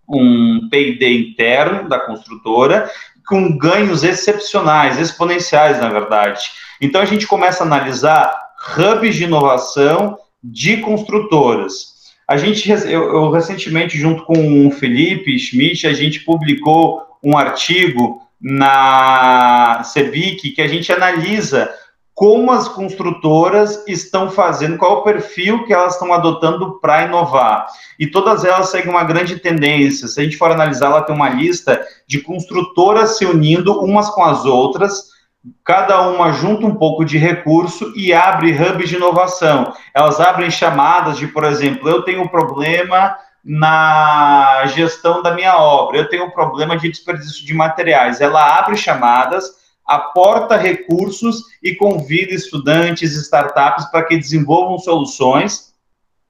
um 0.09 0.69
P&D 0.69 1.09
interno 1.09 1.89
da 1.89 2.01
construtora 2.01 2.91
com 3.29 3.57
ganhos 3.57 4.03
excepcionais, 4.03 4.99
exponenciais, 4.99 5.79
na 5.79 5.89
verdade. 5.89 6.51
Então, 6.81 7.01
a 7.01 7.05
gente 7.05 7.29
começa 7.29 7.63
a 7.63 7.67
analisar 7.67 8.37
hubs 8.77 9.15
de 9.15 9.23
inovação 9.23 10.19
de 10.43 10.79
construtoras. 10.79 11.95
A 12.27 12.37
gente, 12.37 12.69
eu, 12.69 12.89
eu 12.89 13.31
recentemente, 13.31 13.97
junto 13.97 14.25
com 14.25 14.67
o 14.67 14.73
Felipe 14.73 15.39
Schmidt, 15.39 15.87
a 15.87 15.93
gente 15.93 16.25
publicou 16.25 17.03
um 17.23 17.39
artigo 17.39 18.21
na 18.41 19.85
CEBIC 19.85 20.51
que 20.51 20.63
a 20.63 20.67
gente 20.67 20.91
analisa 20.91 21.71
como 22.21 22.53
as 22.53 22.69
construtoras 22.69 23.83
estão 23.89 24.29
fazendo, 24.31 24.77
qual 24.77 24.99
o 24.99 25.03
perfil 25.03 25.65
que 25.65 25.73
elas 25.73 25.95
estão 25.95 26.13
adotando 26.13 26.79
para 26.79 27.07
inovar. 27.07 27.67
E 27.99 28.07
todas 28.07 28.45
elas 28.45 28.69
seguem 28.69 28.91
uma 28.91 29.05
grande 29.05 29.39
tendência. 29.39 30.07
Se 30.07 30.21
a 30.21 30.25
gente 30.25 30.37
for 30.37 30.51
analisar, 30.51 30.89
ela 30.89 31.01
tem 31.01 31.17
uma 31.17 31.31
lista 31.31 31.83
de 32.07 32.21
construtoras 32.21 33.17
se 33.17 33.25
unindo 33.25 33.81
umas 33.83 34.11
com 34.11 34.23
as 34.23 34.45
outras, 34.45 35.05
cada 35.65 36.11
uma 36.11 36.31
junta 36.33 36.67
um 36.67 36.75
pouco 36.75 37.07
de 37.07 37.17
recurso 37.17 37.91
e 37.97 38.13
abre 38.13 38.53
hubs 38.53 38.91
de 38.91 38.97
inovação. 38.97 39.73
Elas 39.95 40.21
abrem 40.21 40.51
chamadas 40.51 41.17
de, 41.17 41.27
por 41.27 41.45
exemplo, 41.45 41.89
eu 41.89 42.03
tenho 42.03 42.21
um 42.21 42.29
problema 42.29 43.17
na 43.43 44.67
gestão 44.67 45.23
da 45.23 45.33
minha 45.33 45.57
obra, 45.57 45.97
eu 45.97 46.09
tenho 46.11 46.27
um 46.27 46.31
problema 46.31 46.77
de 46.77 46.91
desperdício 46.91 47.47
de 47.47 47.55
materiais. 47.55 48.21
Ela 48.21 48.59
abre 48.59 48.77
chamadas 48.77 49.59
aporta 49.91 50.57
recursos 50.57 51.43
e 51.61 51.75
convida 51.75 52.33
estudantes 52.33 53.17
startups 53.17 53.87
para 53.87 54.05
que 54.05 54.17
desenvolvam 54.17 54.79
soluções 54.79 55.75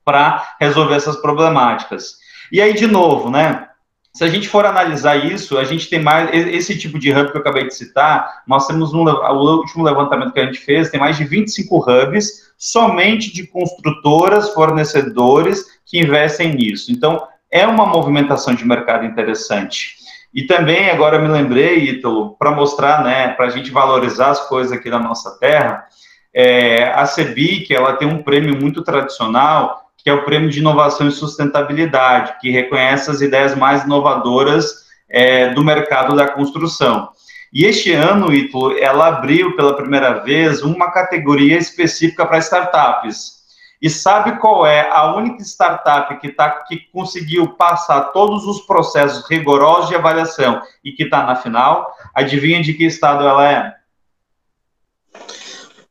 para 0.02 0.56
resolver 0.58 0.94
essas 0.94 1.16
problemáticas. 1.16 2.14
E 2.50 2.60
aí, 2.60 2.72
de 2.72 2.86
novo, 2.86 3.30
né? 3.30 3.66
Se 4.14 4.24
a 4.24 4.28
gente 4.28 4.48
for 4.48 4.64
analisar 4.64 5.16
isso, 5.24 5.58
a 5.58 5.62
gente 5.62 5.88
tem 5.88 6.02
mais 6.02 6.30
esse 6.32 6.76
tipo 6.76 6.98
de 6.98 7.12
hub 7.12 7.30
que 7.30 7.36
eu 7.36 7.40
acabei 7.42 7.68
de 7.68 7.74
citar. 7.74 8.42
Nós 8.46 8.66
temos 8.66 8.92
um, 8.92 9.04
o 9.04 9.58
último 9.58 9.84
levantamento 9.84 10.32
que 10.32 10.40
a 10.40 10.46
gente 10.46 10.58
fez, 10.58 10.90
tem 10.90 10.98
mais 10.98 11.16
de 11.16 11.24
25 11.24 11.76
hubs 11.76 12.50
somente 12.56 13.32
de 13.32 13.46
construtoras, 13.46 14.52
fornecedores 14.52 15.64
que 15.84 16.00
investem 16.00 16.54
nisso. 16.54 16.90
Então, 16.90 17.22
é 17.50 17.66
uma 17.66 17.86
movimentação 17.86 18.54
de 18.54 18.66
mercado 18.66 19.04
interessante. 19.04 19.99
E 20.32 20.42
também, 20.42 20.90
agora 20.90 21.18
me 21.18 21.28
lembrei, 21.28 21.78
Ítalo, 21.78 22.36
para 22.38 22.52
mostrar, 22.52 23.02
né, 23.02 23.28
para 23.28 23.46
a 23.46 23.50
gente 23.50 23.70
valorizar 23.70 24.30
as 24.30 24.48
coisas 24.48 24.72
aqui 24.72 24.88
da 24.88 24.98
nossa 24.98 25.38
terra, 25.38 25.86
é, 26.32 26.84
a 26.92 27.04
CEBIC, 27.06 27.74
ela 27.74 27.94
tem 27.94 28.06
um 28.06 28.22
prêmio 28.22 28.56
muito 28.56 28.82
tradicional, 28.82 29.90
que 29.96 30.08
é 30.08 30.12
o 30.12 30.24
Prêmio 30.24 30.48
de 30.48 30.60
Inovação 30.60 31.08
e 31.08 31.12
Sustentabilidade, 31.12 32.36
que 32.40 32.50
reconhece 32.50 33.10
as 33.10 33.20
ideias 33.20 33.54
mais 33.54 33.84
inovadoras 33.84 34.86
é, 35.08 35.48
do 35.48 35.64
mercado 35.64 36.14
da 36.14 36.28
construção. 36.28 37.10
E 37.52 37.64
este 37.64 37.92
ano, 37.92 38.32
Ítalo, 38.32 38.78
ela 38.78 39.08
abriu 39.08 39.56
pela 39.56 39.76
primeira 39.76 40.22
vez 40.22 40.62
uma 40.62 40.92
categoria 40.92 41.58
específica 41.58 42.24
para 42.24 42.38
startups. 42.38 43.39
E 43.80 43.88
sabe 43.88 44.38
qual 44.38 44.66
é 44.66 44.90
a 44.90 45.14
única 45.14 45.42
startup 45.42 46.14
que, 46.20 46.28
tá, 46.28 46.50
que 46.68 46.80
conseguiu 46.92 47.48
passar 47.54 48.12
todos 48.12 48.46
os 48.46 48.60
processos 48.60 49.28
rigorosos 49.28 49.88
de 49.88 49.94
avaliação 49.94 50.60
e 50.84 50.92
que 50.92 51.04
está 51.04 51.24
na 51.24 51.36
final? 51.36 51.90
Adivinha 52.14 52.62
de 52.62 52.74
que 52.74 52.84
estado 52.84 53.26
ela 53.26 53.50
é? 53.50 53.74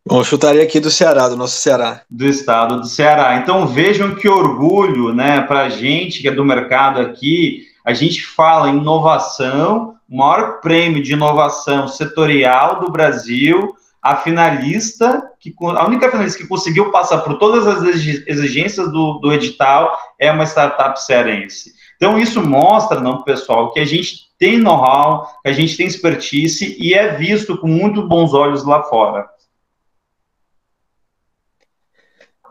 Bom, 0.05 0.23
chutaria 0.23 0.63
aqui 0.63 0.79
do 0.79 0.91
Ceará, 0.91 1.27
do 1.29 1.35
nosso 1.35 1.57
Ceará. 1.57 2.01
Do 2.09 2.25
estado 2.25 2.79
do 2.79 2.85
Ceará. 2.85 3.37
Então 3.37 3.67
vejam 3.67 4.15
que 4.15 4.29
orgulho, 4.29 5.13
né, 5.13 5.41
para 5.41 5.61
a 5.61 5.69
gente 5.69 6.21
que 6.21 6.27
é 6.27 6.31
do 6.31 6.45
mercado 6.45 6.99
aqui. 6.99 7.67
A 7.83 7.93
gente 7.93 8.23
fala 8.23 8.69
em 8.69 8.77
inovação, 8.77 9.95
o 10.07 10.17
maior 10.17 10.61
prêmio 10.61 11.01
de 11.01 11.13
inovação 11.13 11.87
setorial 11.87 12.79
do 12.79 12.91
Brasil, 12.91 13.75
a 14.01 14.15
finalista, 14.17 15.23
que, 15.39 15.53
a 15.59 15.85
única 15.85 16.09
finalista 16.09 16.39
que 16.39 16.47
conseguiu 16.47 16.91
passar 16.91 17.19
por 17.19 17.37
todas 17.37 17.67
as 17.67 17.83
exigências 17.83 18.91
do, 18.91 19.19
do 19.19 19.33
edital 19.33 19.97
é 20.17 20.31
uma 20.31 20.45
startup 20.45 21.01
cearense. 21.01 21.73
Então, 21.97 22.17
isso 22.17 22.41
mostra, 22.41 23.01
não, 23.01 23.23
pessoal, 23.23 23.71
que 23.73 23.79
a 23.79 23.85
gente 23.85 24.29
tem 24.37 24.57
know-how, 24.57 25.27
que 25.43 25.49
a 25.49 25.53
gente 25.53 25.75
tem 25.75 25.85
expertise 25.85 26.77
e 26.79 26.93
é 26.93 27.15
visto 27.17 27.57
com 27.57 27.67
muito 27.67 28.07
bons 28.07 28.33
olhos 28.33 28.63
lá 28.63 28.83
fora. 28.83 29.27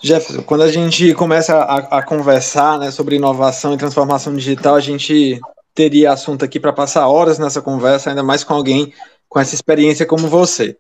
Jefferson, 0.01 0.43
quando 0.43 0.63
a 0.63 0.71
gente 0.71 1.13
começa 1.15 1.57
a, 1.57 1.99
a 1.99 2.03
conversar 2.03 2.79
né, 2.79 2.91
sobre 2.91 3.17
inovação 3.17 3.75
e 3.75 3.79
transformação 3.79 4.35
digital, 4.35 4.77
a 4.77 4.81
gente 4.81 5.41
teria 5.75 6.13
assunto 6.13 6.45
aqui 6.45 6.61
para 6.61 6.73
passar 6.73 7.09
horas 7.09 7.39
nessa 7.39 7.63
conversa, 7.63 8.11
ainda 8.11 8.23
mais 8.23 8.45
com 8.45 8.55
alguém 8.55 8.93
com 9.29 9.41
essa 9.41 9.55
experiência 9.55 10.07
como 10.07 10.29
você. 10.29 10.77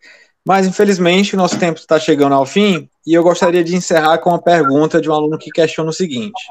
Mas, 0.48 0.66
infelizmente, 0.66 1.34
o 1.34 1.36
nosso 1.36 1.58
tempo 1.58 1.78
está 1.78 2.00
chegando 2.00 2.34
ao 2.34 2.46
fim 2.46 2.88
e 3.06 3.12
eu 3.12 3.22
gostaria 3.22 3.62
de 3.62 3.76
encerrar 3.76 4.16
com 4.16 4.30
uma 4.30 4.40
pergunta 4.40 4.98
de 4.98 5.10
um 5.10 5.12
aluno 5.12 5.36
que 5.36 5.50
questiona 5.50 5.90
o 5.90 5.92
seguinte: 5.92 6.42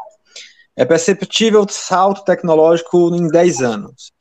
É 0.76 0.86
perceptível 0.86 1.66
salto 1.68 2.24
tecnológico 2.24 3.10
em 3.16 3.28
10 3.28 3.62
anos. 3.64 4.12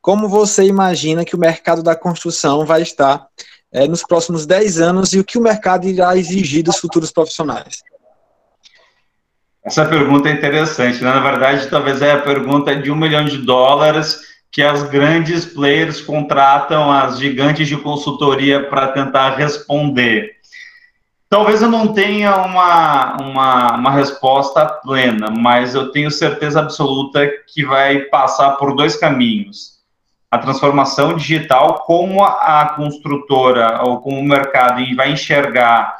Como 0.00 0.30
você 0.30 0.64
imagina 0.64 1.26
que 1.26 1.36
o 1.36 1.38
mercado 1.38 1.82
da 1.82 1.94
construção 1.94 2.64
vai 2.64 2.80
estar 2.80 3.26
é, 3.70 3.86
nos 3.86 4.02
próximos 4.02 4.46
10 4.46 4.80
anos 4.80 5.12
e 5.12 5.18
o 5.20 5.24
que 5.24 5.36
o 5.36 5.42
mercado 5.42 5.86
irá 5.86 6.16
exigir 6.16 6.62
dos 6.62 6.78
futuros 6.78 7.12
profissionais? 7.12 7.82
Essa 9.62 9.84
pergunta 9.84 10.30
é 10.30 10.32
interessante, 10.32 11.04
né? 11.04 11.12
Na 11.12 11.20
verdade, 11.20 11.68
talvez 11.68 12.00
é 12.00 12.12
a 12.12 12.22
pergunta 12.22 12.74
de 12.74 12.90
um 12.90 12.96
milhão 12.96 13.26
de 13.26 13.36
dólares 13.36 14.20
que 14.50 14.62
as 14.62 14.82
grandes 14.84 15.44
players 15.44 16.00
contratam 16.00 16.90
as 16.90 17.18
gigantes 17.18 17.68
de 17.68 17.76
consultoria 17.76 18.68
para 18.68 18.88
tentar 18.88 19.36
responder. 19.36 20.38
Talvez 21.28 21.60
eu 21.60 21.68
não 21.68 21.92
tenha 21.92 22.36
uma, 22.36 23.16
uma, 23.20 23.74
uma, 23.74 23.90
resposta 23.90 24.64
plena, 24.64 25.30
mas 25.30 25.74
eu 25.74 25.92
tenho 25.92 26.10
certeza 26.10 26.60
absoluta 26.60 27.28
que 27.46 27.66
vai 27.66 28.00
passar 28.04 28.52
por 28.52 28.74
dois 28.74 28.96
caminhos. 28.96 29.78
A 30.30 30.38
transformação 30.38 31.14
digital, 31.14 31.84
como 31.86 32.24
a 32.24 32.72
construtora 32.74 33.82
ou 33.82 34.00
como 34.00 34.18
o 34.18 34.24
mercado 34.24 34.82
vai 34.96 35.12
enxergar 35.12 35.96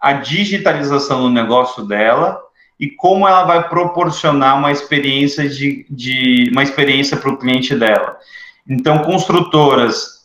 a 0.00 0.12
digitalização 0.12 1.22
do 1.22 1.30
negócio 1.30 1.84
dela, 1.84 2.40
e 2.78 2.88
como 2.88 3.26
ela 3.26 3.44
vai 3.44 3.68
proporcionar 3.68 4.56
uma 4.56 4.70
experiência 4.70 5.48
de, 5.48 5.84
de 5.90 6.48
uma 6.52 6.62
experiência 6.62 7.16
para 7.16 7.30
o 7.30 7.36
cliente 7.36 7.74
dela. 7.74 8.16
Então, 8.68 8.98
construtoras 8.98 10.18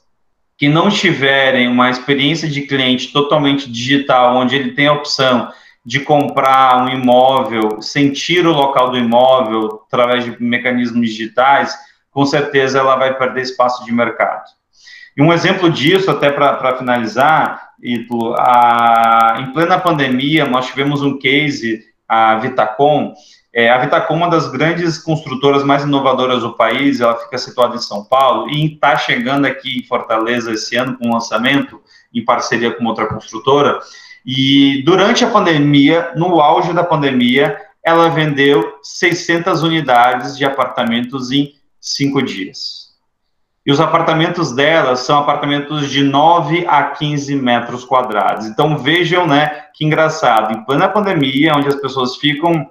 que 0.58 0.70
não 0.70 0.90
tiverem 0.90 1.68
uma 1.68 1.90
experiência 1.90 2.48
de 2.48 2.62
cliente 2.62 3.12
totalmente 3.12 3.70
digital, 3.72 4.36
onde 4.38 4.56
ele 4.56 4.72
tem 4.72 4.88
a 4.88 4.94
opção 4.94 5.52
de 5.86 6.00
comprar 6.00 6.84
um 6.84 6.90
imóvel, 6.90 7.82
sentir 7.82 8.46
o 8.46 8.54
local 8.54 8.92
do 8.92 8.98
imóvel 8.98 9.82
através 9.88 10.24
de 10.24 10.42
mecanismos 10.42 11.10
digitais, 11.10 11.76
com 12.12 12.26
certeza 12.26 12.80
ela 12.80 12.96
vai 12.96 13.18
perder 13.18 13.42
espaço 13.42 13.84
de 13.84 13.92
mercado. 13.92 14.44
E 15.18 15.22
um 15.22 15.34
exemplo 15.34 15.70
disso, 15.70 16.10
até 16.10 16.32
para 16.32 16.78
finalizar, 16.78 17.72
em 17.84 18.06
plena 19.54 19.80
pandemia, 19.80 20.46
nós 20.46 20.68
tivemos 20.68 21.02
um 21.02 21.18
case 21.18 21.84
a 22.14 22.36
Vitacom. 22.38 23.14
É, 23.52 23.70
a 23.70 23.78
Vitacom 23.80 24.14
é 24.14 24.18
uma 24.18 24.30
das 24.30 24.48
grandes 24.52 24.98
construtoras 25.00 25.64
mais 25.64 25.84
inovadoras 25.84 26.42
do 26.42 26.54
país, 26.54 27.00
ela 27.00 27.16
fica 27.16 27.38
situada 27.38 27.76
em 27.76 27.80
São 27.80 28.04
Paulo 28.04 28.50
e 28.50 28.74
está 28.74 28.96
chegando 28.96 29.46
aqui 29.46 29.80
em 29.80 29.84
Fortaleza 29.84 30.52
esse 30.52 30.76
ano 30.76 30.98
com 30.98 31.08
um 31.08 31.14
lançamento 31.14 31.82
em 32.14 32.24
parceria 32.24 32.72
com 32.72 32.86
outra 32.86 33.08
construtora. 33.08 33.80
E 34.26 34.84
durante 34.86 35.26
a 35.26 35.30
pandemia, 35.30 36.14
no 36.16 36.40
auge 36.40 36.72
da 36.72 36.84
pandemia, 36.84 37.58
ela 37.84 38.10
vendeu 38.10 38.80
600 38.82 39.64
unidades 39.64 40.38
de 40.38 40.46
apartamentos 40.46 41.32
em 41.32 41.54
cinco 41.82 42.22
dias. 42.22 42.93
E 43.66 43.72
os 43.72 43.80
apartamentos 43.80 44.52
dela 44.52 44.96
são 44.96 45.20
apartamentos 45.20 45.90
de 45.90 46.04
9 46.04 46.66
a 46.68 46.84
15 46.84 47.36
metros 47.36 47.86
quadrados. 47.86 48.46
Então 48.48 48.78
vejam, 48.78 49.26
né, 49.26 49.68
que 49.74 49.86
engraçado, 49.86 50.54
em 50.54 50.66
plena 50.66 50.90
pandemia, 50.90 51.54
onde 51.56 51.70
as 51.70 51.76
pessoas 51.76 52.18
ficam 52.18 52.70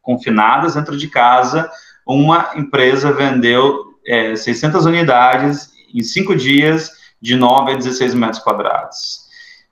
confinadas 0.00 0.74
dentro 0.74 0.96
de 0.96 1.06
casa, 1.06 1.70
uma 2.04 2.50
empresa 2.56 3.12
vendeu 3.12 3.92
é, 4.04 4.34
600 4.34 4.84
unidades 4.84 5.70
em 5.94 6.02
cinco 6.02 6.34
dias, 6.34 6.90
de 7.20 7.36
9 7.36 7.72
a 7.72 7.76
16 7.76 8.14
metros 8.14 8.42
quadrados. 8.42 9.22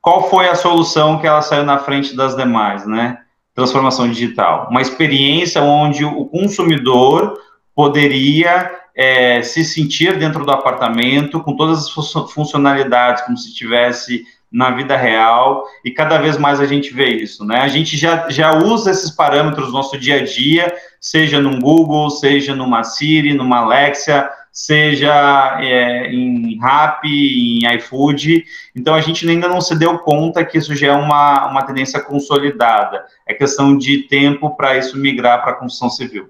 Qual 0.00 0.30
foi 0.30 0.48
a 0.48 0.54
solução 0.54 1.18
que 1.18 1.26
ela 1.26 1.42
saiu 1.42 1.64
na 1.64 1.78
frente 1.78 2.16
das 2.16 2.36
demais, 2.36 2.86
né? 2.86 3.18
Transformação 3.54 4.08
digital. 4.08 4.68
Uma 4.70 4.80
experiência 4.80 5.60
onde 5.60 6.04
o 6.04 6.26
consumidor 6.26 7.36
poderia 7.74 8.79
é, 9.00 9.40
se 9.40 9.64
sentir 9.64 10.18
dentro 10.18 10.44
do 10.44 10.52
apartamento, 10.52 11.40
com 11.40 11.56
todas 11.56 11.78
as 11.78 12.12
funcionalidades, 12.30 13.22
como 13.22 13.34
se 13.34 13.54
tivesse 13.54 14.24
na 14.52 14.72
vida 14.72 14.94
real, 14.94 15.64
e 15.82 15.90
cada 15.90 16.18
vez 16.18 16.36
mais 16.36 16.60
a 16.60 16.66
gente 16.66 16.92
vê 16.92 17.08
isso, 17.08 17.42
né? 17.42 17.60
A 17.60 17.68
gente 17.68 17.96
já, 17.96 18.28
já 18.28 18.54
usa 18.54 18.90
esses 18.90 19.10
parâmetros 19.10 19.68
no 19.68 19.72
nosso 19.72 19.96
dia 19.96 20.16
a 20.16 20.24
dia, 20.24 20.74
seja 21.00 21.40
no 21.40 21.58
Google, 21.58 22.10
seja 22.10 22.54
numa 22.54 22.84
Siri, 22.84 23.32
numa 23.32 23.60
Alexia, 23.60 24.28
seja 24.52 25.56
é, 25.62 26.12
em 26.12 26.58
Rap, 26.60 27.06
em 27.06 27.74
iFood, 27.76 28.44
então 28.76 28.92
a 28.94 29.00
gente 29.00 29.26
ainda 29.26 29.48
não 29.48 29.62
se 29.62 29.78
deu 29.78 29.98
conta 30.00 30.44
que 30.44 30.58
isso 30.58 30.74
já 30.74 30.88
é 30.88 30.92
uma, 30.92 31.46
uma 31.46 31.62
tendência 31.62 32.00
consolidada, 32.00 33.02
é 33.26 33.32
questão 33.32 33.78
de 33.78 34.02
tempo 34.08 34.50
para 34.50 34.76
isso 34.76 34.98
migrar 34.98 35.40
para 35.40 35.52
a 35.52 35.54
construção 35.54 35.88
civil. 35.88 36.28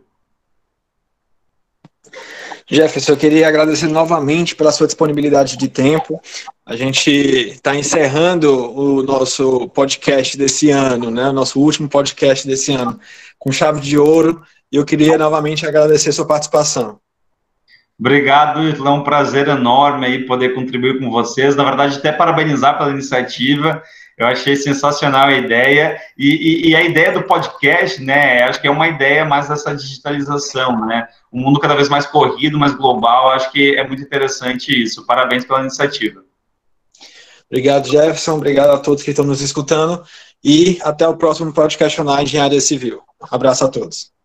Jefferson, 2.70 3.12
eu 3.12 3.16
queria 3.16 3.48
agradecer 3.48 3.88
novamente 3.88 4.54
pela 4.54 4.70
sua 4.70 4.86
disponibilidade 4.86 5.56
de 5.56 5.66
tempo. 5.66 6.20
A 6.64 6.76
gente 6.76 7.10
está 7.10 7.74
encerrando 7.74 8.48
o 8.48 9.02
nosso 9.02 9.68
podcast 9.70 10.38
desse 10.38 10.70
ano, 10.70 11.10
né? 11.10 11.30
O 11.30 11.32
nosso 11.32 11.60
último 11.60 11.88
podcast 11.88 12.46
desse 12.46 12.72
ano, 12.72 12.98
com 13.40 13.50
chave 13.50 13.80
de 13.80 13.98
ouro. 13.98 14.40
E 14.70 14.76
eu 14.76 14.84
queria 14.84 15.18
novamente 15.18 15.66
agradecer 15.66 16.12
sua 16.12 16.28
participação. 16.28 17.00
Obrigado, 17.98 18.60
é 18.60 18.90
um 18.90 19.02
prazer 19.02 19.48
enorme 19.48 20.06
aí 20.06 20.24
poder 20.24 20.54
contribuir 20.54 21.00
com 21.00 21.10
vocês. 21.10 21.56
Na 21.56 21.64
verdade, 21.64 21.98
até 21.98 22.12
parabenizar 22.12 22.78
pela 22.78 22.92
iniciativa. 22.92 23.82
Eu 24.20 24.26
achei 24.26 24.54
sensacional 24.54 25.28
a 25.28 25.32
ideia. 25.32 25.98
E, 26.16 26.28
e, 26.28 26.68
e, 26.68 26.76
a 26.76 26.82
ideia 26.82 27.10
do 27.10 27.22
podcast, 27.22 28.04
né? 28.04 28.42
Acho 28.42 28.60
que 28.60 28.66
é 28.66 28.70
uma 28.70 28.86
ideia 28.86 29.24
mais 29.24 29.48
dessa 29.48 29.74
digitalização, 29.74 30.84
né? 30.84 31.08
Um 31.32 31.40
mundo 31.40 31.58
cada 31.58 31.74
vez 31.74 31.88
mais 31.88 32.04
corrido, 32.04 32.58
mais 32.58 32.74
global. 32.74 33.30
Acho 33.30 33.50
que 33.50 33.74
é 33.78 33.88
muito 33.88 34.02
interessante 34.02 34.70
isso. 34.78 35.06
Parabéns 35.06 35.46
pela 35.46 35.60
iniciativa. 35.60 36.22
Obrigado, 37.50 37.88
Jefferson. 37.88 38.36
Obrigado 38.36 38.72
a 38.72 38.78
todos 38.78 39.02
que 39.02 39.08
estão 39.08 39.24
nos 39.24 39.40
escutando. 39.40 40.04
E 40.44 40.78
até 40.82 41.08
o 41.08 41.16
próximo 41.16 41.50
podcast 41.50 42.02
na 42.02 42.22
Engenharia 42.22 42.60
Civil. 42.60 43.00
Abraço 43.30 43.64
a 43.64 43.68
todos. 43.68 44.19